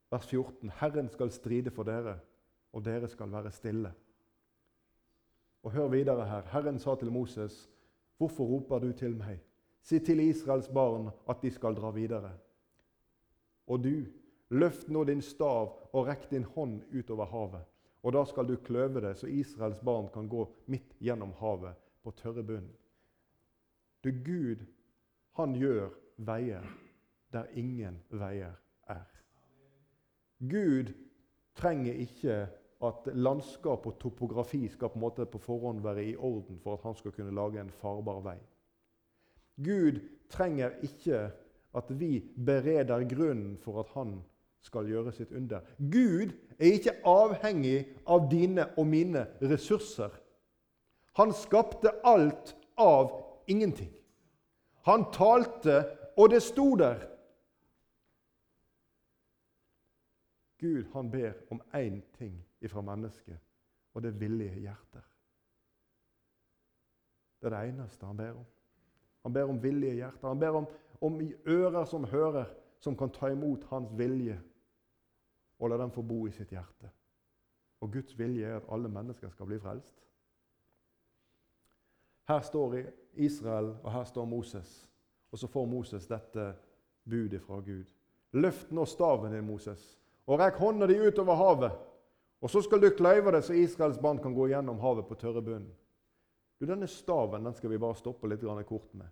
Vers 0.09 0.25
14.: 0.25 0.73
Herren 0.81 1.09
skal 1.09 1.31
stride 1.31 1.71
for 1.71 1.85
dere, 1.85 2.19
og 2.75 2.83
dere 2.85 3.07
skal 3.07 3.31
være 3.31 3.51
stille. 3.55 3.91
Og 5.63 5.71
hør 5.71 5.87
videre 5.87 6.27
her. 6.27 6.41
Herren 6.51 6.79
sa 6.79 6.95
til 6.95 7.11
Moses, 7.11 7.69
'Hvorfor 8.17 8.43
roper 8.43 8.79
du 8.79 8.91
til 8.91 9.15
meg?' 9.15 9.39
Si 9.81 9.99
til 9.99 10.19
Israels 10.19 10.67
barn 10.67 11.09
at 11.29 11.41
de 11.41 11.51
skal 11.51 11.75
dra 11.75 11.91
videre. 11.91 12.31
Og 13.67 13.83
du, 13.83 14.05
løft 14.49 14.89
nå 14.89 15.03
din 15.03 15.21
stav 15.21 15.89
og 15.93 16.07
rekk 16.07 16.31
din 16.31 16.43
hånd 16.43 16.81
utover 16.99 17.25
havet. 17.25 17.65
Og 18.03 18.13
da 18.13 18.25
skal 18.25 18.47
du 18.47 18.55
kløve 18.55 19.01
det, 19.01 19.17
så 19.17 19.27
Israels 19.27 19.79
barn 19.79 20.09
kan 20.13 20.29
gå 20.29 20.55
midt 20.65 20.95
gjennom 20.99 21.31
havet 21.31 21.75
på 22.03 22.11
tørre 22.11 22.43
bunn. 22.43 22.69
Du, 24.03 24.11
Gud, 24.11 24.65
han 25.31 25.55
gjør 25.55 25.89
veier 26.17 26.65
der 27.33 27.45
ingen 27.53 28.03
veier 28.09 28.53
er. 28.87 29.05
Gud 30.39 30.93
trenger 31.55 31.93
ikke 31.93 32.47
at 32.83 33.07
landskap 33.13 33.85
og 33.87 33.97
topografi 33.99 34.67
skal 34.67 34.91
på 34.91 34.99
en 34.99 35.05
måte 35.05 35.25
på 35.25 35.39
forhånd 35.39 35.81
være 35.83 36.03
i 36.03 36.15
orden 36.15 36.59
for 36.63 36.75
at 36.75 36.83
han 36.83 36.95
skal 36.95 37.13
kunne 37.15 37.35
lage 37.35 37.61
en 37.61 37.71
farbar 37.71 38.21
vei. 38.25 38.37
Gud 39.63 40.01
trenger 40.29 40.75
ikke 40.83 41.29
at 41.75 41.99
vi 41.99 42.19
bereder 42.45 43.07
grunnen 43.15 43.57
for 43.57 43.79
at 43.79 43.91
han 43.95 44.17
skal 44.65 44.87
gjøre 44.89 45.13
sitt 45.13 45.31
under. 45.31 45.61
Gud 45.77 46.33
er 46.59 46.75
ikke 46.75 46.97
avhengig 47.07 47.85
av 48.07 48.29
dine 48.31 48.67
og 48.77 48.87
mine 48.87 49.27
ressurser. 49.41 50.09
Han 51.15 51.33
skapte 51.33 51.93
alt 52.03 52.55
av 52.77 53.13
ingenting. 53.47 53.91
Han 54.85 55.07
talte, 55.13 55.83
og 56.17 56.29
det 56.31 56.41
sto 56.43 56.75
der. 56.79 57.05
Gud 60.59 60.83
han 60.93 61.11
ber 61.11 61.33
om 61.51 61.61
én 61.73 62.01
ting 62.17 62.44
ifra 62.61 62.81
mennesket, 62.81 63.39
og 63.93 64.03
det 64.03 64.13
er 64.13 64.19
villige 64.19 64.59
hjerter. 64.59 65.05
Det 67.41 67.51
er 67.51 67.55
det 67.55 67.69
eneste 67.69 68.05
han 68.05 68.17
ber 68.17 68.31
om. 68.31 68.45
Han 69.23 69.33
ber 69.33 69.49
om 69.49 69.63
villige 69.63 69.93
hjerter. 69.93 70.27
Han 70.27 70.39
ber 70.39 70.49
om, 70.49 70.67
om 71.01 71.21
ører 71.47 71.85
som 71.85 72.03
hører, 72.03 72.45
som 72.79 72.97
kan 72.97 73.09
ta 73.09 73.27
imot 73.33 73.63
hans 73.69 73.91
vilje 73.97 74.39
og 75.59 75.69
la 75.69 75.77
dem 75.77 75.91
få 75.91 76.01
bo 76.01 76.25
i 76.27 76.31
sitt 76.31 76.51
hjerte. 76.51 76.89
Og 77.81 77.91
Guds 77.93 78.17
vilje 78.19 78.47
er 78.47 78.59
at 78.59 78.67
alle 78.71 78.89
mennesker 78.89 79.29
skal 79.29 79.47
bli 79.49 79.59
frelst. 79.59 79.95
Her 82.27 82.41
står 82.41 82.75
Israel, 83.13 83.75
og 83.83 83.91
her 83.91 84.03
står 84.03 84.25
Moses. 84.25 84.89
Og 85.31 85.39
så 85.39 85.47
får 85.47 85.65
Moses 85.65 86.07
dette 86.07 86.53
budet 87.09 87.41
fra 87.41 87.59
Gud. 87.59 87.85
Løft 88.31 88.71
nå 88.71 88.85
staven 88.85 89.31
din, 89.31 89.45
Moses, 89.45 89.99
og 90.25 90.39
rekk 90.39 90.57
hånda 90.59 90.87
di 90.89 90.97
utover 90.99 91.37
havet. 91.39 91.75
Og 92.45 92.51
så 92.51 92.61
skal 92.61 92.81
du 92.81 92.91
kløyve 92.93 93.31
det, 93.33 93.41
så 93.41 93.55
Israels 93.57 93.97
barn 93.97 94.19
kan 94.21 94.33
gå 94.33 94.51
gjennom 94.51 94.77
havet 94.77 95.07
på 95.09 95.15
tørre 95.17 95.41
bunn. 95.41 95.65
Du, 96.59 96.67
Denne 96.69 96.85
staven 96.87 97.43
den 97.43 97.55
skal 97.57 97.71
vi 97.71 97.79
bare 97.81 97.97
stoppe 97.97 98.29
litt 98.29 98.43
kort 98.69 98.93
med. 98.93 99.07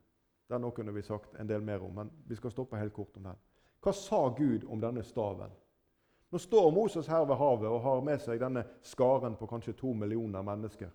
Den 0.47 0.71
kunne 0.71 0.93
vi 0.93 1.01
sagt 1.01 1.33
en 1.39 1.47
del 1.47 1.61
mer 1.61 1.81
om, 1.81 1.95
men 1.95 2.11
vi 2.27 2.35
skal 2.35 2.51
stoppe 2.51 2.77
helt 2.77 2.93
kort 2.93 3.17
om 3.17 3.23
den. 3.23 3.39
Hva 3.81 3.93
sa 3.93 4.29
Gud 4.37 4.67
om 4.69 4.79
denne 4.79 5.03
staven? 5.03 5.49
Nå 6.29 6.39
står 6.39 6.71
Moses 6.71 7.07
her 7.07 7.25
ved 7.25 7.35
havet 7.35 7.71
og 7.71 7.81
har 7.81 8.03
med 8.05 8.21
seg 8.21 8.39
denne 8.39 8.63
skaren 8.85 9.35
på 9.35 9.47
kanskje 9.49 9.73
to 9.81 9.95
millioner 9.97 10.45
mennesker. 10.45 10.93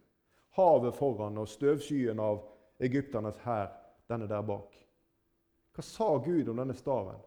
Havet 0.55 0.95
foran 0.95 1.43
og 1.43 1.51
støvskyen 1.51 2.23
av 2.23 2.45
egypternes 2.79 3.43
hær, 3.43 3.75
denne 4.07 4.31
der 4.31 4.47
bak. 4.47 4.79
Hva 5.75 5.83
sa 5.83 6.09
Gud 6.23 6.49
om 6.49 6.63
denne 6.63 6.79
staven? 6.79 7.19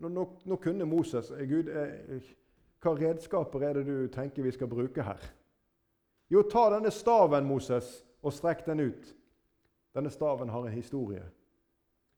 Nå, 0.00 0.08
nå, 0.08 0.26
nå 0.44 0.60
kunne 0.64 0.88
Moses 0.88 1.28
Gud, 1.44 1.68
eh, 1.68 2.24
Hva 2.82 2.92
redskaper 2.96 3.64
er 3.64 3.78
det 3.78 3.86
du 3.86 4.08
tenker 4.12 4.44
vi 4.44 4.52
skal 4.54 4.70
bruke 4.70 5.02
her? 5.02 5.22
Jo, 6.28 6.42
ta 6.42 6.68
denne 6.74 6.90
staven, 6.90 7.46
Moses, 7.46 8.02
og 8.22 8.34
strekk 8.34 8.64
den 8.66 8.82
ut. 8.88 9.12
Denne 9.94 10.10
staven 10.10 10.50
har 10.50 10.66
en 10.66 10.74
historie. 10.74 11.22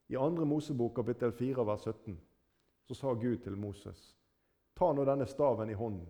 I 0.09 0.17
2. 0.17 0.45
Mosebok 0.49 0.95
kapittel 0.97 1.33
4 1.33 1.67
vers 1.67 1.85
17 1.85 2.17
så 2.89 2.95
sa 2.97 3.13
Gud 3.13 3.43
til 3.45 3.57
Moses 3.61 4.15
Ta 4.79 4.89
nå 4.97 5.05
denne 5.05 5.27
staven 5.29 5.69
i 5.71 5.77
hånden, 5.77 6.07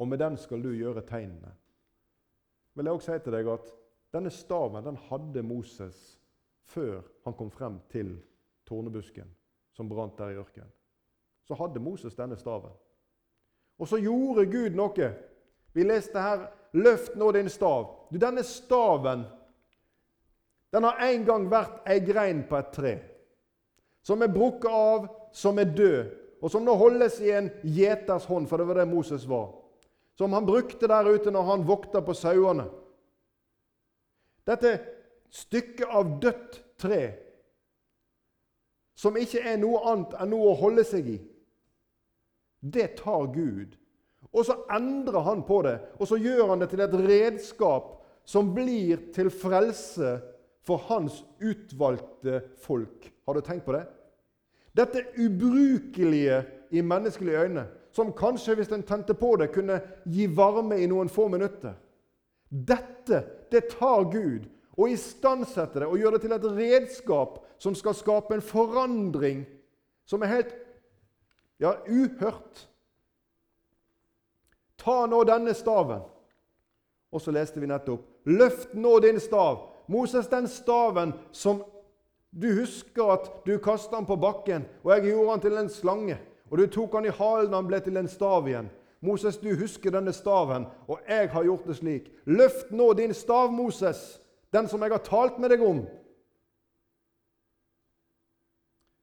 og 0.00 0.08
med 0.08 0.18
den 0.22 0.38
skal 0.40 0.62
du 0.64 0.70
gjøre 0.72 1.02
tegnene. 1.04 1.50
Vil 2.72 2.88
jeg 2.88 2.96
også 2.96 3.12
si 3.12 3.24
til 3.24 3.36
deg 3.36 3.50
at 3.52 3.72
Denne 4.12 4.30
staven 4.30 4.84
den 4.84 4.98
hadde 5.08 5.42
Moses 5.42 5.98
før 6.68 7.00
han 7.24 7.34
kom 7.34 7.50
frem 7.50 7.78
til 7.88 8.18
tornebusken 8.68 9.30
som 9.72 9.88
brant 9.88 10.18
der 10.18 10.34
i 10.34 10.40
ørkenen. 10.40 10.72
Så 11.48 11.56
hadde 11.56 11.80
Moses 11.80 12.14
denne 12.14 12.36
staven. 12.36 12.72
Og 13.82 13.88
så 13.90 13.98
gjorde 13.98 14.46
Gud 14.46 14.76
noe. 14.78 15.12
Vi 15.74 15.82
leste 15.82 16.20
her 16.20 16.46
'Løft 16.72 17.16
nå 17.16 17.32
din 17.32 17.48
stav'. 17.48 17.86
Du, 18.12 18.18
Denne 18.18 18.42
staven 18.42 19.24
Den 20.72 20.84
har 20.84 20.96
en 21.02 21.24
gang 21.24 21.50
vært 21.50 21.82
ei 21.86 21.98
grein 22.00 22.44
på 22.48 22.56
et 22.56 22.70
tre, 22.72 22.98
som 24.02 24.22
er 24.22 24.32
brukket 24.32 24.70
av, 24.70 25.08
som 25.32 25.58
er 25.58 25.64
død, 25.64 26.14
og 26.42 26.50
som 26.50 26.64
nå 26.64 26.74
holdes 26.74 27.20
i 27.20 27.28
en 27.30 27.50
gjeters 27.62 28.24
hånd, 28.24 28.48
for 28.48 28.56
det 28.56 28.66
var 28.66 28.74
det 28.80 28.88
Moses 28.88 29.28
var. 29.28 29.50
Som 30.16 30.32
han 30.32 30.46
brukte 30.46 30.88
der 30.88 31.12
ute 31.12 31.30
når 31.30 31.42
han 31.42 31.68
vokta 31.68 32.00
på 32.00 32.14
sauene. 32.14 32.64
Dette 34.46 34.78
stykket 35.30 35.92
av 35.92 36.16
dødt 36.22 36.62
tre, 36.78 37.12
som 38.96 39.16
ikke 39.16 39.44
er 39.44 39.60
noe 39.60 39.84
annet 39.92 40.16
enn 40.20 40.32
noe 40.32 40.54
å 40.54 40.56
holde 40.56 40.84
seg 40.88 41.08
i, 41.08 41.18
det 42.62 42.86
tar 43.02 43.26
Gud. 43.34 43.74
Og 44.32 44.46
så 44.46 44.56
endrer 44.72 45.26
han 45.26 45.42
på 45.44 45.60
det, 45.66 45.76
og 45.98 46.08
så 46.08 46.16
gjør 46.16 46.54
han 46.54 46.62
det 46.62 46.70
til 46.72 46.80
et 46.80 46.94
redskap 46.94 47.98
som 48.24 48.52
blir 48.54 49.10
til 49.12 49.28
frelse 49.34 50.14
for 50.62 50.84
hans 50.88 51.24
utvalgte 51.42 52.40
folk. 52.62 53.10
Har 53.26 53.34
du 53.34 53.42
tenkt 53.44 53.66
på 53.66 53.74
det? 53.74 53.84
Dette 54.72 55.04
ubrukelige 55.18 56.38
i 56.70 56.80
menneskelige 56.80 57.44
øyne, 57.44 57.66
som 57.92 58.12
kanskje, 58.16 58.54
hvis 58.56 58.72
en 58.72 58.86
tente 58.88 59.14
på 59.14 59.34
det, 59.36 59.50
kunne 59.52 59.80
gi 60.08 60.26
varme 60.32 60.78
i 60.80 60.88
noen 60.88 61.10
få 61.12 61.26
minutter. 61.28 61.74
Dette, 62.48 63.24
det 63.52 63.66
tar 63.74 64.06
Gud 64.12 64.46
og 64.78 64.88
istandsetter 64.88 65.82
det 65.82 65.88
og 65.90 65.98
gjør 66.00 66.16
det 66.16 66.22
til 66.24 66.34
et 66.36 66.46
redskap 66.56 67.42
som 67.60 67.74
skal 67.76 67.96
skape 67.96 68.36
en 68.36 68.44
forandring 68.44 69.42
som 70.08 70.22
er 70.22 70.32
helt 70.32 70.54
ja, 71.62 71.76
uhørt. 71.86 72.68
Ta 74.82 75.04
nå 75.06 75.22
denne 75.24 75.54
staven. 75.54 76.02
Og 77.12 77.20
så 77.20 77.30
leste 77.34 77.60
vi 77.60 77.68
nettopp 77.70 78.08
Løft 78.24 78.74
nå 78.74 78.98
din 79.02 79.20
stav. 79.20 79.68
Moses, 79.90 80.28
den 80.30 80.46
staven 80.48 81.12
som 81.34 81.64
du 82.30 82.46
husker 82.54 83.10
at 83.12 83.24
du 83.46 83.56
kasta 83.58 83.96
den 83.96 84.06
på 84.06 84.16
bakken, 84.16 84.62
og 84.84 84.92
jeg 84.94 85.10
gjorde 85.10 85.32
den 85.32 85.42
til 85.42 85.58
en 85.58 85.70
slange. 85.70 86.18
Og 86.50 86.58
du 86.58 86.66
tok 86.66 86.94
den 86.96 87.10
i 87.10 87.16
halen, 87.16 87.50
og 87.50 87.58
han 87.58 87.66
ble 87.66 87.80
til 87.82 87.98
en 87.98 88.08
stav 88.08 88.46
igjen. 88.48 88.70
Moses, 89.02 89.40
du 89.42 89.50
husker 89.58 89.90
denne 89.90 90.12
staven, 90.14 90.68
og 90.86 91.02
jeg 91.08 91.32
har 91.32 91.44
gjort 91.44 91.66
det 91.66 91.76
slik. 91.80 92.12
Løft 92.24 92.70
nå 92.70 92.92
din 92.94 93.14
stav, 93.14 93.50
Moses, 93.52 94.20
den 94.54 94.70
som 94.70 94.82
jeg 94.82 94.94
har 94.94 95.02
talt 95.02 95.42
med 95.42 95.50
deg 95.50 95.66
om. 95.66 95.82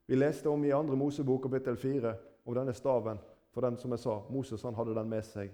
Vi 0.08 0.16
leste 0.16 0.50
om 0.50 0.64
i 0.66 0.72
2. 0.72 0.96
Mosebok 0.96 1.44
kapittel 1.44 1.78
4 1.78 2.16
om 2.50 2.58
denne 2.58 2.74
staven. 2.74 3.20
For 3.54 3.66
den 3.66 3.78
som 3.78 3.92
jeg 3.94 4.04
sa, 4.04 4.20
Moses 4.30 4.64
han 4.66 4.78
hadde 4.78 4.96
den 4.98 5.10
med 5.10 5.26
seg. 5.26 5.54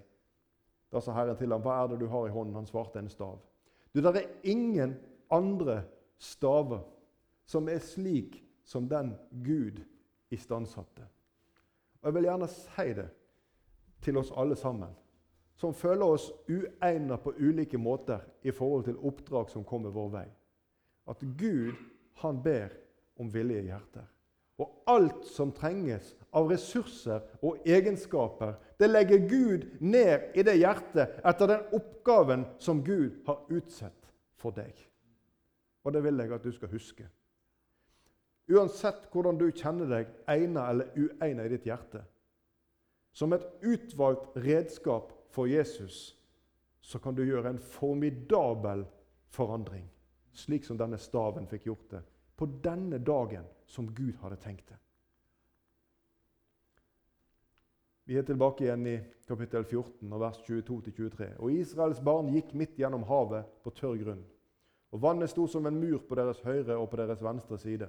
Da 0.92 1.00
sa 1.00 1.12
Herren 1.12 1.36
til 1.36 1.52
ham, 1.52 1.62
'Hva 1.62 1.82
er 1.82 1.88
det 1.88 2.00
du 2.00 2.06
har 2.06 2.26
i 2.26 2.30
hånden?' 2.30 2.54
Han 2.54 2.66
svarte, 2.66 2.98
'En 2.98 3.08
stav'. 3.08 3.38
Du, 3.94 4.00
Det 4.00 4.16
er 4.16 4.28
ingen 4.42 4.96
andre 5.30 5.84
staver 6.18 6.80
som 7.46 7.68
er 7.68 7.78
slik 7.78 8.44
som 8.64 8.88
den 8.88 9.14
Gud 9.44 9.84
istandsatte. 10.30 11.02
Og 12.02 12.08
Jeg 12.08 12.14
vil 12.14 12.22
gjerne 12.22 12.48
si 12.48 12.92
det 12.94 13.08
til 14.02 14.16
oss 14.16 14.32
alle 14.36 14.56
sammen, 14.56 14.90
som 15.54 15.74
føler 15.74 16.04
oss 16.04 16.32
uegnet 16.48 17.20
på 17.20 17.32
ulike 17.38 17.78
måter 17.78 18.20
i 18.42 18.50
forhold 18.50 18.84
til 18.84 18.98
oppdrag 18.98 19.50
som 19.50 19.64
kommer 19.64 19.90
vår 19.90 20.08
vei. 20.08 20.26
At 21.08 21.20
Gud, 21.38 21.72
han 22.14 22.42
ber 22.42 22.68
om 23.18 23.34
villige 23.34 23.62
hjerter. 23.62 24.04
Og 24.56 24.70
alt 24.88 25.26
som 25.28 25.52
trenges 25.52 26.14
av 26.32 26.48
ressurser 26.48 27.20
og 27.44 27.66
egenskaper, 27.68 28.54
det 28.80 28.88
legger 28.88 29.28
Gud 29.28 29.66
ned 29.84 30.32
i 30.36 30.44
det 30.46 30.56
hjertet 30.56 31.20
etter 31.24 31.50
den 31.50 31.76
oppgaven 31.76 32.46
som 32.62 32.80
Gud 32.84 33.20
har 33.26 33.44
utsett 33.52 34.08
for 34.40 34.56
deg. 34.56 34.72
Og 35.84 35.92
det 35.92 36.02
vil 36.04 36.24
jeg 36.24 36.32
at 36.32 36.44
du 36.44 36.52
skal 36.54 36.72
huske. 36.72 37.06
Uansett 38.46 39.08
hvordan 39.12 39.38
du 39.38 39.48
kjenner 39.50 39.90
deg 39.90 40.10
egnet 40.30 40.62
eller 40.62 40.92
uegnet 40.96 41.48
i 41.48 41.56
ditt 41.56 41.68
hjerte. 41.68 42.02
Som 43.16 43.32
et 43.32 43.46
utvalgt 43.64 44.36
redskap 44.44 45.12
for 45.34 45.50
Jesus 45.50 46.14
så 46.80 47.00
kan 47.02 47.16
du 47.16 47.24
gjøre 47.26 47.50
en 47.50 47.58
formidabel 47.58 48.84
forandring, 49.34 49.86
slik 50.32 50.64
som 50.64 50.78
denne 50.78 50.98
staven 51.02 51.48
fikk 51.50 51.66
gjort 51.66 51.88
det, 51.96 52.02
på 52.36 52.48
denne 52.62 52.98
dagen 52.98 53.46
som 53.66 53.88
Gud 53.94 54.16
hadde 54.22 54.38
tenkt 54.42 54.68
det. 54.68 54.78
Vi 58.06 58.14
er 58.14 58.22
tilbake 58.22 58.62
igjen 58.62 58.86
i 58.86 58.96
kapittel 59.26 59.64
14, 59.64 60.12
vers 60.20 60.38
22-23. 60.46 61.32
Og 61.42 61.50
Israels 61.50 61.98
barn 61.98 62.28
gikk 62.30 62.52
midt 62.54 62.76
gjennom 62.78 63.02
havet 63.08 63.48
på 63.64 63.72
tørr 63.74 63.96
grunn. 63.98 64.22
Og 64.94 65.02
vannet 65.02 65.32
sto 65.32 65.48
som 65.50 65.66
en 65.66 65.80
mur 65.80 65.98
på 66.06 66.14
deres 66.14 66.38
høyre 66.46 66.76
og 66.78 66.86
på 66.92 67.00
deres 67.00 67.24
venstre 67.24 67.58
side. 67.58 67.88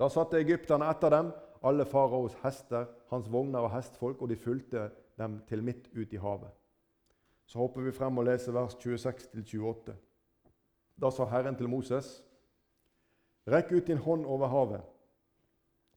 Da 0.00 0.08
satte 0.08 0.40
egypterne 0.40 0.88
etter 0.88 1.12
dem, 1.12 1.28
alle 1.62 1.84
faraos 1.86 2.34
hester, 2.42 2.88
hans 3.12 3.28
vogner 3.30 3.60
og 3.60 3.74
hestfolk, 3.74 4.22
og 4.24 4.32
de 4.32 4.40
fulgte 4.40 4.88
dem 5.20 5.42
til 5.46 5.62
midt 5.62 5.90
ut 5.92 6.16
i 6.16 6.22
havet. 6.22 6.50
Så 7.46 7.60
hopper 7.60 7.84
vi 7.84 7.92
frem 7.92 8.18
og 8.18 8.24
leser 8.24 8.56
vers 8.56 8.74
26-28. 8.80 9.92
Da 10.96 11.10
sa 11.12 11.28
Herren 11.28 11.60
til 11.60 11.68
Moses.: 11.68 12.22
Rekk 13.46 13.72
ut 13.72 13.86
din 13.86 13.98
hånd 13.98 14.26
over 14.26 14.46
havet, 14.46 14.82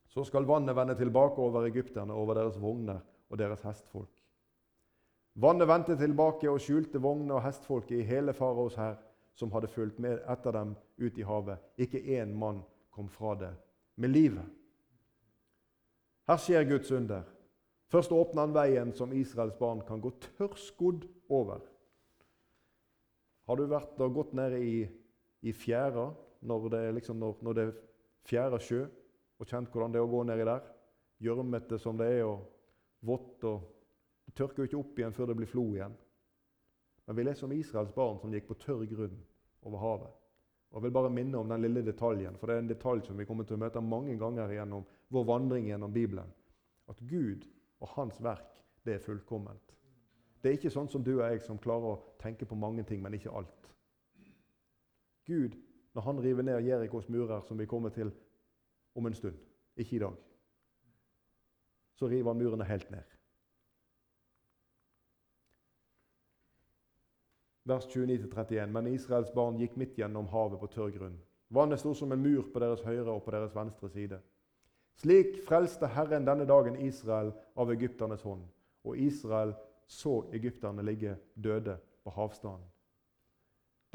så 0.10 0.24
skal 0.26 0.48
vannet 0.48 0.76
vende 0.76 0.96
tilbake 0.98 1.42
over 1.42 1.68
egypterne, 1.68 2.14
over 2.14 2.40
deres 2.40 2.58
vogner 2.62 3.02
og 3.30 3.38
deres 3.38 3.62
hestfolk. 3.68 4.12
Vannet 5.36 5.68
vendte 5.68 5.98
tilbake 6.00 6.50
og 6.50 6.62
skjulte 6.64 7.02
vognene 7.04 7.36
og 7.36 7.44
hestfolket 7.44 8.00
i 8.00 8.08
hele 8.08 8.34
faraos 8.34 8.78
hær, 8.80 8.96
som 9.36 9.52
hadde 9.52 9.68
fulgt 9.68 10.00
med 10.00 10.22
etter 10.32 10.56
dem 10.56 10.76
ut 10.98 11.18
i 11.20 11.26
havet. 11.28 11.60
Ikke 11.78 12.00
én 12.00 12.32
mann 12.40 12.64
kom 12.90 13.10
fra 13.12 13.36
det 13.36 13.52
med 14.00 14.14
livet. 14.16 14.46
Her 16.26 16.40
skjer 16.40 16.64
Guds 16.70 16.92
under. 16.92 17.26
Først 17.92 18.12
åpner 18.16 18.48
han 18.48 18.56
veien 18.56 18.94
som 18.96 19.12
Israels 19.14 19.58
barn 19.60 19.84
kan 19.86 20.00
gå 20.02 20.14
tørrskodd 20.24 21.04
over. 21.30 21.60
Har 23.46 23.60
du 23.60 23.68
vært 23.70 24.00
og 24.02 24.16
gått 24.16 24.34
nede 24.34 24.64
i, 24.64 24.88
i 25.46 25.52
fjæra 25.54 26.08
når 26.48 26.70
det, 26.74 26.84
liksom, 27.00 27.20
når, 27.20 27.38
når 27.46 27.58
det 27.58 27.66
er 27.66 27.76
fjæra 28.26 28.60
sjø, 28.62 28.86
og 29.40 29.48
kjent 29.50 29.72
hvordan 29.72 29.94
det 29.94 30.00
er 30.00 30.08
å 30.08 30.12
gå 30.12 30.24
nedi 30.26 30.48
der? 30.48 30.68
Gjørmete 31.24 31.80
som 31.82 31.98
det 32.00 32.08
er, 32.18 32.24
og 32.28 32.46
vått. 33.06 33.44
og 33.44 33.72
Det 34.26 34.36
tørker 34.36 34.64
jo 34.64 34.70
ikke 34.70 34.82
opp 34.82 35.00
igjen 35.00 35.16
før 35.16 35.32
det 35.32 35.38
blir 35.40 35.50
flo 35.50 35.66
igjen. 35.76 35.96
Men 37.06 37.18
vi 37.18 37.26
leser 37.26 37.46
om 37.46 37.54
Israels 37.54 37.94
barn 37.94 38.20
som 38.22 38.34
gikk 38.34 38.48
på 38.50 38.60
tørr 38.62 38.86
grunn 38.90 39.18
over 39.66 39.82
havet. 39.84 40.14
Og 40.72 40.80
Jeg 40.80 40.84
vil 40.88 40.96
bare 40.98 41.10
minne 41.14 41.38
om 41.38 41.50
den 41.50 41.62
lille 41.62 41.86
detaljen, 41.86 42.36
for 42.38 42.48
det 42.48 42.56
er 42.56 42.64
en 42.64 42.72
detalj 42.72 43.06
som 43.06 43.18
vi 43.18 43.26
kommer 43.26 43.46
til 43.48 43.56
å 43.56 43.62
møte 43.62 43.82
mange 43.82 44.18
ganger 44.20 44.52
gjennom 44.52 44.84
vår 45.14 45.28
vandring 45.30 45.70
gjennom 45.70 45.94
Bibelen. 45.94 46.34
At 46.90 47.00
Gud 47.08 47.46
og 47.80 47.94
Hans 47.96 48.18
verk, 48.24 48.60
det 48.84 48.98
er 48.98 49.06
fullkomment. 49.06 49.76
Det 50.42 50.52
er 50.52 50.58
ikke 50.60 50.74
sånn 50.74 50.90
som 50.92 51.04
du 51.04 51.16
og 51.16 51.24
jeg 51.24 51.42
som 51.46 51.62
klarer 51.62 51.94
å 51.94 52.02
tenke 52.22 52.46
på 52.46 52.58
mange 52.60 52.84
ting, 52.84 53.00
men 53.02 53.16
ikke 53.18 53.32
alt. 53.34 53.70
Gud, 55.26 55.56
når 55.96 56.02
han 56.02 56.22
river 56.24 56.44
ned 56.44 56.62
Jerikos 56.68 57.10
murer, 57.10 57.42
som 57.42 57.60
vi 57.60 57.66
kommer 57.66 57.90
til 57.90 58.12
om 58.96 59.06
en 59.06 59.14
stund, 59.14 59.36
ikke 59.76 59.96
i 59.96 60.00
dag, 60.00 60.16
så 61.96 62.08
river 62.08 62.34
han 62.34 62.42
murene 62.42 62.68
helt 62.68 62.92
ned. 62.92 63.16
vers 67.66 67.88
29-31. 67.88 68.66
Men 68.66 68.88
Israels 68.88 69.34
barn 69.34 69.58
gikk 69.60 69.76
midt 69.80 69.98
gjennom 69.98 70.30
havet 70.30 70.62
på 70.62 70.70
tørr 70.74 70.94
grunn. 70.96 71.18
Vannet 71.54 71.82
sto 71.82 71.94
som 71.98 72.14
en 72.14 72.22
mur 72.22 72.48
på 72.54 72.62
deres 72.62 72.84
høyre 72.86 73.12
og 73.12 73.24
på 73.26 73.34
deres 73.34 73.56
venstre 73.56 73.90
side. 73.90 74.20
Slik 75.02 75.42
frelste 75.48 75.90
Herren 75.92 76.28
denne 76.28 76.48
dagen 76.48 76.78
Israel 76.86 77.34
av 77.58 77.74
egypternes 77.74 78.24
hånd. 78.26 78.46
Og 78.86 78.98
Israel 79.02 79.54
så 79.88 80.22
egypterne 80.34 80.86
ligge 80.86 81.18
døde 81.36 81.78
på 82.04 82.14
havstaden. 82.16 82.64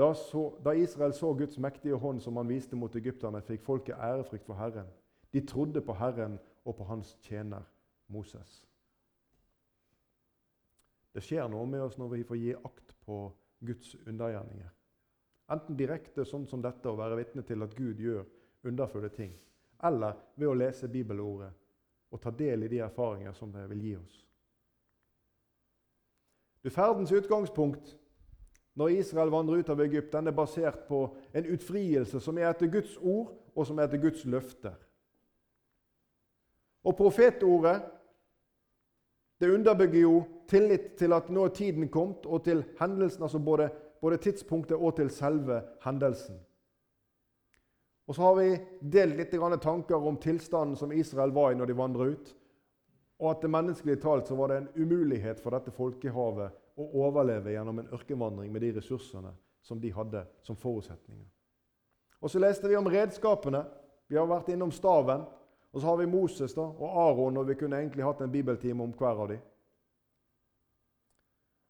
Da, 0.00 0.14
så, 0.14 0.56
da, 0.64 0.72
Israel 0.74 1.12
så 1.12 1.34
Guds 1.36 1.58
mektige 1.60 1.98
hånd 2.00 2.22
som 2.24 2.38
han 2.40 2.48
viste 2.48 2.76
mot 2.76 2.94
egypterne, 2.96 3.42
fikk 3.44 3.66
folket 3.66 3.98
ærefrykt 4.00 4.46
for 4.48 4.56
Herren. 4.56 4.88
De 5.28 5.42
trodde 5.44 5.82
på 5.84 5.92
Herren 5.98 6.38
og 6.64 6.78
på 6.78 6.86
hans 6.88 7.10
tjener 7.26 7.66
Moses. 8.08 8.62
Det 11.12 11.20
skjer 11.26 11.52
noe 11.52 11.68
med 11.68 11.84
oss 11.84 11.98
når 12.00 12.14
vi 12.14 12.24
får 12.24 12.40
gi 12.40 12.56
akt 12.56 12.96
på 13.04 13.20
Guds 13.60 13.92
undergjerninger. 14.06 14.72
Enten 15.52 15.76
direkte, 15.76 16.24
sånn 16.24 16.48
som 16.48 16.64
dette, 16.64 16.88
å 16.88 16.96
være 16.96 17.20
vitne 17.20 17.44
til 17.44 17.60
at 17.66 17.76
Gud 17.76 18.00
gjør 18.00 18.24
underfulle 18.70 19.12
ting, 19.12 19.36
eller 19.84 20.16
ved 20.36 20.48
å 20.48 20.56
lese 20.56 20.88
bibelordet 20.88 21.52
og 22.10 22.24
ta 22.24 22.32
del 22.32 22.64
i 22.64 22.72
de 22.72 22.80
erfaringer 22.88 23.36
som 23.36 23.52
det 23.52 23.68
vil 23.74 23.84
gi 23.84 23.96
oss. 24.00 24.20
Du, 26.64 26.72
Ferdens 26.72 27.12
utgangspunkt 27.12 27.98
når 28.80 28.96
Israel 28.96 29.30
vandrer 29.32 29.60
ut 29.60 29.70
av 29.72 29.80
Egypt, 29.84 30.12
den 30.12 30.30
er 30.30 30.36
basert 30.36 30.86
på 30.88 31.02
en 31.36 31.48
utfrielse 31.52 32.20
som 32.24 32.38
er 32.40 32.48
etter 32.48 32.70
Guds 32.72 32.96
ord, 32.96 33.34
og 33.52 33.66
som 33.68 33.78
er 33.78 33.88
etter 33.88 34.00
Guds 34.00 34.24
løfter. 34.24 34.76
Og 36.88 36.96
profetordet 36.96 37.82
det 39.40 39.50
underbygger 39.52 40.00
jo 40.00 40.14
tillit 40.48 40.94
til 41.00 41.12
at 41.16 41.28
nå 41.32 41.46
er 41.46 41.54
tiden 41.56 41.88
kommet, 41.92 42.26
og 42.26 42.44
til 42.44 42.62
hendelsen, 42.80 43.22
altså 43.24 43.38
både, 43.38 43.70
både 44.00 44.16
tidspunktet 44.20 44.76
og 44.76 44.96
til 44.96 45.10
selve 45.12 45.62
hendelsen. 45.84 46.40
Og 48.08 48.14
så 48.14 48.22
har 48.26 48.34
vi 48.36 48.48
delt 48.80 49.16
litt 49.16 49.36
tanker 49.62 49.96
om 49.96 50.16
tilstanden 50.16 50.76
som 50.76 50.92
Israel 50.92 51.32
var 51.32 51.52
i 51.52 51.56
når 51.56 51.66
de 51.66 51.76
vandra 51.76 52.08
ut. 52.10 52.34
Og 53.20 53.30
at 53.30 53.42
det 53.42 53.50
menneskelig 53.50 54.00
talt 54.02 54.28
så 54.28 54.34
var 54.34 54.48
det 54.48 54.56
en 54.56 54.72
umulighet 54.82 55.40
for 55.40 55.50
dette 55.50 55.70
folkehavet 55.70 56.50
å 56.80 57.04
overleve 57.06 57.52
gjennom 57.54 57.78
en 57.82 57.92
ørkenvandring 57.94 58.52
med 58.52 58.64
de 58.64 58.72
ressursene 58.78 59.32
som 59.62 59.80
de 59.80 59.92
hadde 59.92 60.24
som 60.42 60.56
forutsetninger. 60.56 61.26
Og 62.20 62.30
Så 62.30 62.38
leste 62.38 62.68
vi 62.68 62.76
om 62.76 62.88
redskapene. 62.88 63.64
Vi 64.08 64.16
har 64.16 64.26
vært 64.26 64.48
innom 64.48 64.72
staven. 64.72 65.24
Og 65.72 65.80
så 65.80 65.86
har 65.86 65.96
vi 65.96 66.06
Moses 66.06 66.54
da, 66.54 66.64
og 66.66 66.96
Aron, 66.98 67.36
og 67.36 67.46
vi 67.48 67.54
kunne 67.54 67.78
egentlig 67.78 68.04
hatt 68.04 68.20
en 68.20 68.32
bibeltime 68.32 68.82
om 68.82 68.90
hver 68.90 69.22
av 69.22 69.28
dem. 69.28 69.38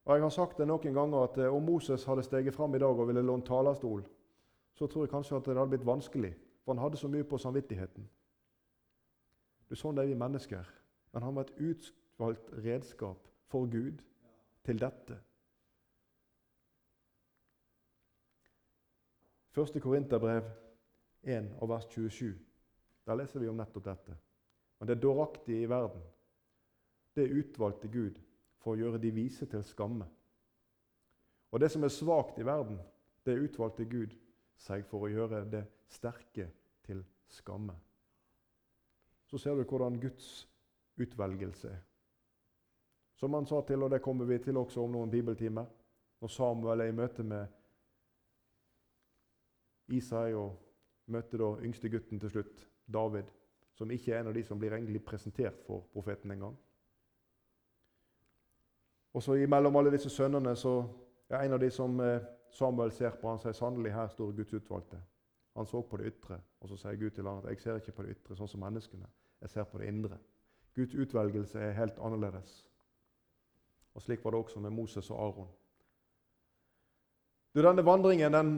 Og 0.05 0.15
Jeg 0.15 0.21
har 0.21 0.29
sagt 0.29 0.57
det 0.57 0.65
noen 0.67 0.93
ganger 0.93 1.23
at 1.23 1.37
eh, 1.37 1.53
om 1.53 1.63
Moses 1.63 2.05
hadde 2.05 2.23
steget 2.25 2.55
fram 2.55 2.75
i 2.75 2.79
dag 2.81 2.99
og 2.99 3.07
ville 3.07 3.21
lånt 3.21 3.45
talerstol, 3.45 4.01
så 4.73 4.87
tror 4.87 5.05
jeg 5.05 5.11
kanskje 5.11 5.37
at 5.37 5.45
det 5.45 5.57
hadde 5.57 5.69
blitt 5.69 5.85
vanskelig, 5.85 6.33
for 6.65 6.73
han 6.73 6.81
hadde 6.81 6.97
så 6.97 7.07
mye 7.07 7.23
på 7.23 7.37
samvittigheten. 7.37 8.09
Er 9.69 9.79
sånn 9.79 10.01
er 10.01 10.09
vi 10.09 10.17
mennesker. 10.17 10.65
Men 11.13 11.23
han 11.23 11.35
var 11.35 11.45
et 11.45 11.59
utvalgt 11.59 12.49
redskap 12.65 13.27
for 13.51 13.69
Gud 13.69 14.01
til 14.65 14.79
dette. 14.79 15.17
Første 19.51 19.79
Korinterbrev 19.79 20.43
1 21.23 21.55
og 21.59 21.69
vers 21.69 21.85
27. 21.85 22.39
Der 23.05 23.15
leser 23.15 23.39
vi 23.39 23.49
om 23.51 23.57
nettopp 23.59 23.85
dette. 23.85 24.17
Men 24.79 24.87
det 24.87 25.01
dåraktige 25.01 25.61
i 25.61 25.69
verden, 25.69 26.01
det 27.15 27.31
utvalgte 27.31 27.87
Gud 27.91 28.21
for 28.61 28.73
å 28.73 28.79
gjøre 28.79 29.01
de 29.01 29.11
vise 29.11 29.45
til 29.45 29.63
skamme. 29.65 30.07
Og 31.51 31.59
det 31.59 31.71
som 31.71 31.83
er 31.83 31.91
svakt 31.91 32.39
i 32.39 32.45
verden, 32.47 32.79
det 33.25 33.39
utvalgte 33.41 33.85
Gud 33.85 34.15
seg 34.57 34.85
for 34.87 35.05
å 35.05 35.11
gjøre 35.11 35.43
det 35.51 35.65
sterke 35.91 36.47
til 36.85 37.03
skamme. 37.27 37.75
Så 39.27 39.37
ser 39.37 39.55
du 39.55 39.65
hvordan 39.67 39.99
Guds 39.99 40.47
utvelgelse 41.01 41.69
er. 41.69 41.83
Som 43.21 43.33
han 43.37 43.45
sa 43.45 43.59
til, 43.61 43.83
og 43.83 43.91
det 43.93 44.01
kommer 44.01 44.25
vi 44.25 44.39
til 44.41 44.57
også 44.57 44.81
om 44.81 44.95
noen 44.95 45.11
bibeltimer, 45.11 45.65
når 46.21 46.29
Samuel 46.33 46.81
er 46.81 46.89
i 46.89 46.95
møte 46.97 47.23
med 47.23 47.51
Isai 49.93 50.31
og 50.33 50.55
møter 51.13 51.37
da 51.37 51.49
yngste 51.61 51.91
gutten 51.93 52.19
til 52.19 52.31
slutt, 52.33 52.63
David, 52.89 53.29
som 53.77 53.93
ikke 53.93 54.15
er 54.15 54.23
en 54.23 54.31
av 54.31 54.33
de 54.33 54.43
som 54.45 54.57
blir 54.57 54.73
egentlig 54.73 55.03
presentert 55.05 55.61
for 55.67 55.85
profeten 55.93 56.33
engang. 56.33 56.57
Og 59.13 59.21
så 59.21 59.37
Imellom 59.37 59.77
alle 59.77 59.93
disse 59.93 60.09
sønnene 60.09 60.55
så 60.57 60.79
er 61.29 61.45
en 61.45 61.53
av 61.53 61.61
de 61.61 61.69
som 61.69 62.01
eh, 62.01 62.25
Samuel 62.49 62.91
ser 62.91 63.21
på, 63.21 63.29
han 63.29 63.39
sier 63.43 63.53
sannelig 63.53 63.93
her 63.93 64.09
står 64.09 64.33
Guds 64.33 64.57
utvalgte. 64.57 64.97
Han 65.53 65.69
så 65.69 65.83
på 65.85 66.01
det 66.01 66.09
ytre, 66.15 66.41
og 66.59 66.73
så 66.73 66.81
sier 66.87 66.97
Gud 66.97 67.13
til 67.13 67.29
ham 67.29 67.45
at 67.45 67.53
jeg 67.53 67.61
ser 67.61 67.77
ikke 67.77 67.99
på 67.99 68.07
det 68.07 68.17
ytre 68.17 68.39
sånn 68.39 68.49
som 68.49 68.65
menneskene. 68.65 69.13
Jeg 69.45 69.53
ser 69.53 69.69
på 69.69 69.77
det 69.77 69.93
indre. 69.93 70.17
Guds 70.73 70.95
utvelgelse 70.95 71.59
er 71.59 71.77
helt 71.77 72.01
annerledes. 72.01 72.70
Og 73.95 74.01
Slik 74.01 74.23
var 74.23 74.31
det 74.31 74.39
også 74.39 74.59
med 74.59 74.71
Moses 74.71 75.09
og 75.09 75.19
Aron. 75.19 75.49
Du, 77.55 77.61
denne 77.61 77.83
vandringen 77.85 78.33
den, 78.33 78.51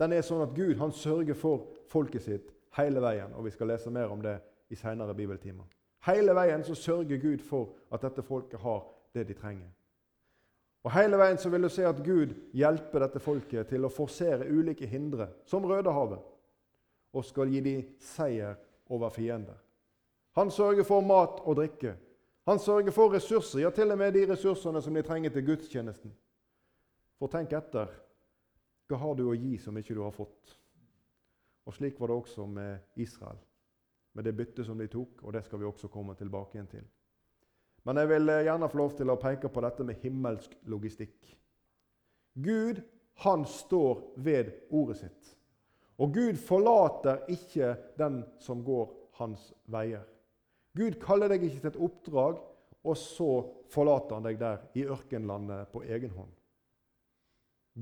den 0.00 0.12
er 0.12 0.24
sånn 0.26 0.42
at 0.42 0.54
Gud 0.56 0.76
han 0.80 0.92
sørger 0.92 1.38
for 1.38 1.68
folket 1.90 2.24
sitt 2.24 2.54
hele 2.78 3.02
veien. 3.02 3.34
og 3.34 3.44
Vi 3.46 3.54
skal 3.54 3.70
lese 3.70 3.90
mer 3.94 4.10
om 4.10 4.22
det 4.22 4.38
i 4.70 4.76
senere 4.76 5.14
bibeltimer. 5.14 5.66
Hele 6.06 6.34
veien 6.34 6.64
så 6.64 6.74
sørger 6.74 7.20
Gud 7.22 7.42
for 7.46 7.74
at 7.94 8.02
dette 8.02 8.22
folket 8.22 8.60
har 8.60 8.82
det 9.14 9.26
de 9.28 9.34
trenger. 9.38 9.70
Og 10.86 10.92
Hele 10.94 11.18
veien 11.18 11.38
så 11.38 11.50
vil 11.50 11.62
du 11.62 11.68
se 11.68 11.84
at 11.86 12.02
Gud 12.04 12.34
hjelper 12.54 13.02
dette 13.02 13.20
folket 13.20 13.68
til 13.68 13.84
å 13.84 13.92
forsere 13.92 14.46
ulike 14.48 14.86
hindre, 14.86 15.28
som 15.44 15.66
Rødehavet, 15.66 16.20
og 17.12 17.24
skal 17.24 17.50
gi 17.50 17.60
dem 17.64 17.82
seier 18.00 18.54
over 18.88 19.10
fiender. 19.10 19.58
Han 20.38 20.50
sørger 20.54 20.86
for 20.86 21.02
mat 21.02 21.40
og 21.42 21.58
drikke. 21.58 21.96
Han 22.48 22.58
sørger 22.58 22.94
for 22.96 23.12
ressurser, 23.12 23.60
ja, 23.60 23.70
til 23.70 23.92
og 23.92 23.98
med 24.00 24.14
de 24.16 24.22
ressursene 24.30 24.80
som 24.80 24.94
de 24.96 25.02
trenger 25.04 25.34
til 25.34 25.44
gudstjenesten. 25.44 26.14
For 27.20 27.28
tenk 27.28 27.52
etter. 27.52 27.90
Hva 28.88 29.00
har 29.02 29.18
du 29.18 29.26
å 29.28 29.36
gi 29.36 29.58
som 29.60 29.76
ikke 29.76 29.92
du 29.98 30.00
har 30.00 30.14
fått? 30.16 30.54
Og 31.68 31.76
Slik 31.76 32.00
var 32.00 32.08
det 32.08 32.16
også 32.16 32.46
med 32.48 33.02
Israel, 33.04 33.36
med 34.16 34.24
det 34.24 34.32
byttet 34.38 34.64
som 34.64 34.80
de 34.80 34.88
tok. 34.88 35.20
og 35.22 35.36
Det 35.36 35.44
skal 35.44 35.60
vi 35.60 35.68
også 35.68 35.92
komme 35.92 36.16
tilbake 36.16 36.56
igjen 36.56 36.72
til. 36.72 36.88
Men 37.84 38.00
jeg 38.00 38.08
vil 38.14 38.32
eh, 38.32 38.44
gjerne 38.48 38.72
få 38.72 38.80
lov 38.80 38.96
til 38.96 39.12
å 39.12 39.20
peke 39.20 39.52
på 39.52 39.64
dette 39.68 39.84
med 39.84 40.00
himmelsk 40.00 40.56
logistikk. 40.72 41.34
Gud 42.32 42.80
han 43.26 43.44
står 43.44 44.06
ved 44.24 44.54
ordet 44.70 45.02
sitt. 45.02 45.34
Og 46.00 46.14
Gud 46.16 46.40
forlater 46.40 47.26
ikke 47.28 47.74
den 47.98 48.22
som 48.40 48.64
går 48.64 48.88
hans 49.20 49.50
veier. 49.68 50.06
Gud 50.78 50.98
kaller 51.02 51.32
deg 51.32 51.42
ikke 51.42 51.62
til 51.62 51.72
et 51.72 51.80
oppdrag, 51.88 52.38
og 52.86 52.96
så 52.96 53.30
forlater 53.72 54.18
han 54.18 54.26
deg 54.28 54.38
der 54.38 54.62
i 54.78 54.84
ørkenlandet 54.86 55.72
på 55.72 55.82
egen 55.82 56.12
hånd. 56.14 56.30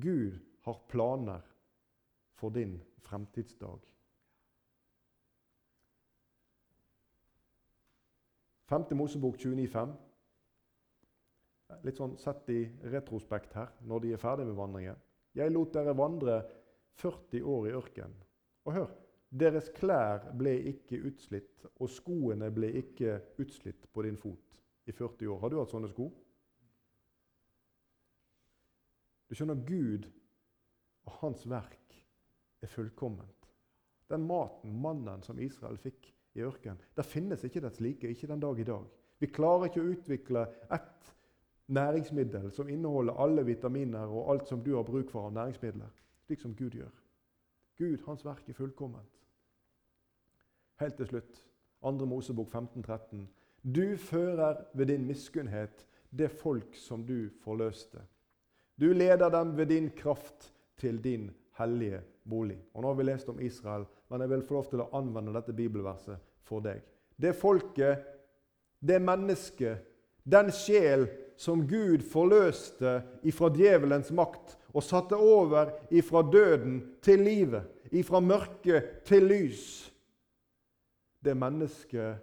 Gud 0.00 0.38
har 0.64 0.80
planer 0.88 1.44
for 2.36 2.52
din 2.52 2.78
fremtidsdag. 3.04 3.84
Femte 8.66 8.96
Mosebok 8.98 9.36
29,5. 9.38 9.92
Litt 11.86 11.98
sånn 12.00 12.16
sett 12.18 12.48
i 12.50 12.62
retrospekt 12.90 13.54
her, 13.58 13.70
når 13.86 14.02
de 14.02 14.12
er 14.14 14.22
ferdig 14.22 14.46
med 14.48 14.58
vandringen. 14.58 14.98
Jeg 15.36 15.52
lot 15.52 15.74
dere 15.74 15.94
vandre 15.98 16.40
40 16.98 17.44
år 17.44 17.68
i 17.68 17.74
ørkenen. 17.76 18.16
Og 18.66 18.74
hør 18.74 18.88
deres 19.38 19.70
klær 19.76 20.30
ble 20.38 20.54
ikke 20.72 21.00
utslitt, 21.08 21.66
og 21.80 21.90
skoene 21.90 22.48
ble 22.54 22.70
ikke 22.80 23.18
utslitt 23.42 23.88
på 23.92 24.04
din 24.06 24.18
fot 24.20 24.60
i 24.86 24.94
40 24.94 25.32
år. 25.32 25.40
Har 25.42 25.52
du 25.52 25.58
hatt 25.60 25.72
sånne 25.74 25.90
sko? 25.90 26.10
Du 29.26 29.34
skjønner, 29.34 29.58
Gud 29.66 30.06
og 31.06 31.16
hans 31.22 31.42
verk 31.50 31.96
er 32.62 32.70
fullkomment. 32.70 33.50
Den 34.10 34.26
maten, 34.26 34.76
mannen, 34.82 35.22
som 35.26 35.40
Israel 35.42 35.78
fikk 35.82 36.12
i 36.36 36.44
ørkenen, 36.46 36.78
der 36.94 37.06
finnes 37.06 37.42
ikke 37.44 37.62
dets 37.64 37.80
like, 37.82 38.08
ikke 38.08 38.30
den 38.30 38.42
dag 38.42 38.60
i 38.60 38.68
dag. 38.68 38.84
Vi 39.18 39.30
klarer 39.32 39.66
ikke 39.66 39.82
å 39.82 39.90
utvikle 39.94 40.44
ett 40.70 41.12
næringsmiddel 41.72 42.52
som 42.54 42.68
inneholder 42.70 43.18
alle 43.22 43.42
vitaminer 43.46 44.12
og 44.12 44.30
alt 44.30 44.48
som 44.48 44.62
du 44.62 44.76
har 44.76 44.86
bruk 44.86 45.10
for 45.10 45.26
av 45.26 45.34
næringsmidler, 45.34 45.90
slik 46.26 46.42
som 46.42 46.54
Gud 46.54 46.76
gjør. 46.78 46.92
Gud, 47.76 47.98
hans 48.06 48.24
verk 48.24 48.48
er 48.48 48.56
fullkomment. 48.56 49.25
Helt 50.80 50.96
til 50.96 51.08
slutt, 51.08 51.42
2. 51.82 52.06
Mosebok 52.06 52.50
15, 52.52 52.82
13. 52.82 53.28
Du 53.62 53.96
fører 53.96 54.64
ved 54.74 54.86
din 54.86 55.06
miskunnhet 55.06 55.86
det 56.10 56.28
folk 56.30 56.76
som 56.76 57.06
du 57.06 57.28
forløste. 57.44 58.02
Du 58.80 58.92
leder 58.92 59.30
dem 59.32 59.56
ved 59.56 59.66
din 59.66 59.90
kraft 59.90 60.52
til 60.76 61.04
din 61.04 61.30
hellige 61.58 62.00
bolig. 62.28 62.58
Og 62.74 62.82
Nå 62.82 62.88
har 62.88 62.94
vi 62.94 63.08
lest 63.08 63.28
om 63.28 63.40
Israel, 63.40 63.86
men 64.10 64.20
jeg 64.20 64.30
vil 64.30 64.42
få 64.42 64.54
lov 64.54 64.68
til 64.70 64.84
å 64.84 64.90
anvende 64.98 65.32
dette 65.32 65.56
bibelverset 65.56 66.20
for 66.44 66.60
deg. 66.60 66.82
Det 67.16 67.32
folket, 67.36 68.04
det 68.80 69.00
mennesket, 69.02 69.80
den 70.24 70.52
sjel 70.52 71.08
som 71.40 71.64
Gud 71.68 72.04
forløste 72.04 73.00
ifra 73.24 73.48
djevelens 73.52 74.12
makt 74.12 74.58
og 74.74 74.84
satte 74.84 75.16
over 75.16 75.72
ifra 75.88 76.22
døden 76.22 76.82
til 77.02 77.24
livet, 77.24 77.64
ifra 77.92 78.20
mørke 78.20 78.82
til 79.08 79.28
lys. 79.30 79.64
Det 81.26 81.34
mennesket 81.34 82.18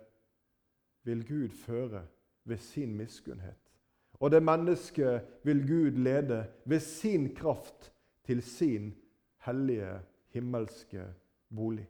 vil 1.03 1.27
Gud 1.27 1.49
føre 1.49 2.05
ved 2.43 2.57
sin 2.57 2.95
miskunnhet. 2.95 3.73
Og 4.13 4.31
det 4.31 4.43
mennesket 4.43 5.27
vil 5.43 5.67
Gud 5.67 5.91
lede 5.91 6.45
ved 6.65 6.79
sin 6.79 7.35
kraft 7.35 7.93
til 8.23 8.41
sin 8.41 8.93
hellige, 9.37 9.99
himmelske 10.27 11.13
bolig. 11.55 11.89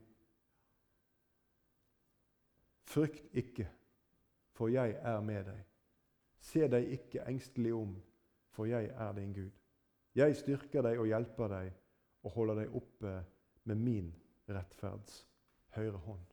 Frykt 2.82 3.30
ikke, 3.34 3.70
for 4.51 4.68
jeg 4.68 4.97
er 5.01 5.22
med 5.22 5.43
deg. 5.43 5.61
Se 6.39 6.68
deg 6.68 6.89
ikke 6.97 7.28
engstelig 7.30 7.74
om, 7.74 7.95
for 8.49 8.66
jeg 8.66 8.86
er 8.86 9.14
din 9.14 9.34
Gud. 9.34 9.51
Jeg 10.16 10.36
styrker 10.36 10.82
deg 10.82 10.99
og 10.99 11.05
hjelper 11.09 11.47
deg 11.47 11.72
og 12.24 12.32
holder 12.32 12.64
deg 12.64 12.76
oppe 12.76 13.16
med 13.64 13.76
min 13.76 14.14
rettferds 14.49 15.28
høyre 15.78 15.97
hånd. 15.97 16.33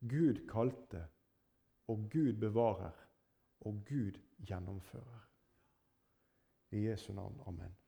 Gud 0.00 0.46
kalte, 0.48 1.08
og 1.88 1.96
Gud 2.12 2.32
bevarer, 2.40 2.92
og 3.60 3.72
Gud 3.88 4.20
gjennomfører. 4.46 5.26
I 6.72 6.88
Jesu 6.88 7.12
navn. 7.12 7.40
Amen. 7.46 7.79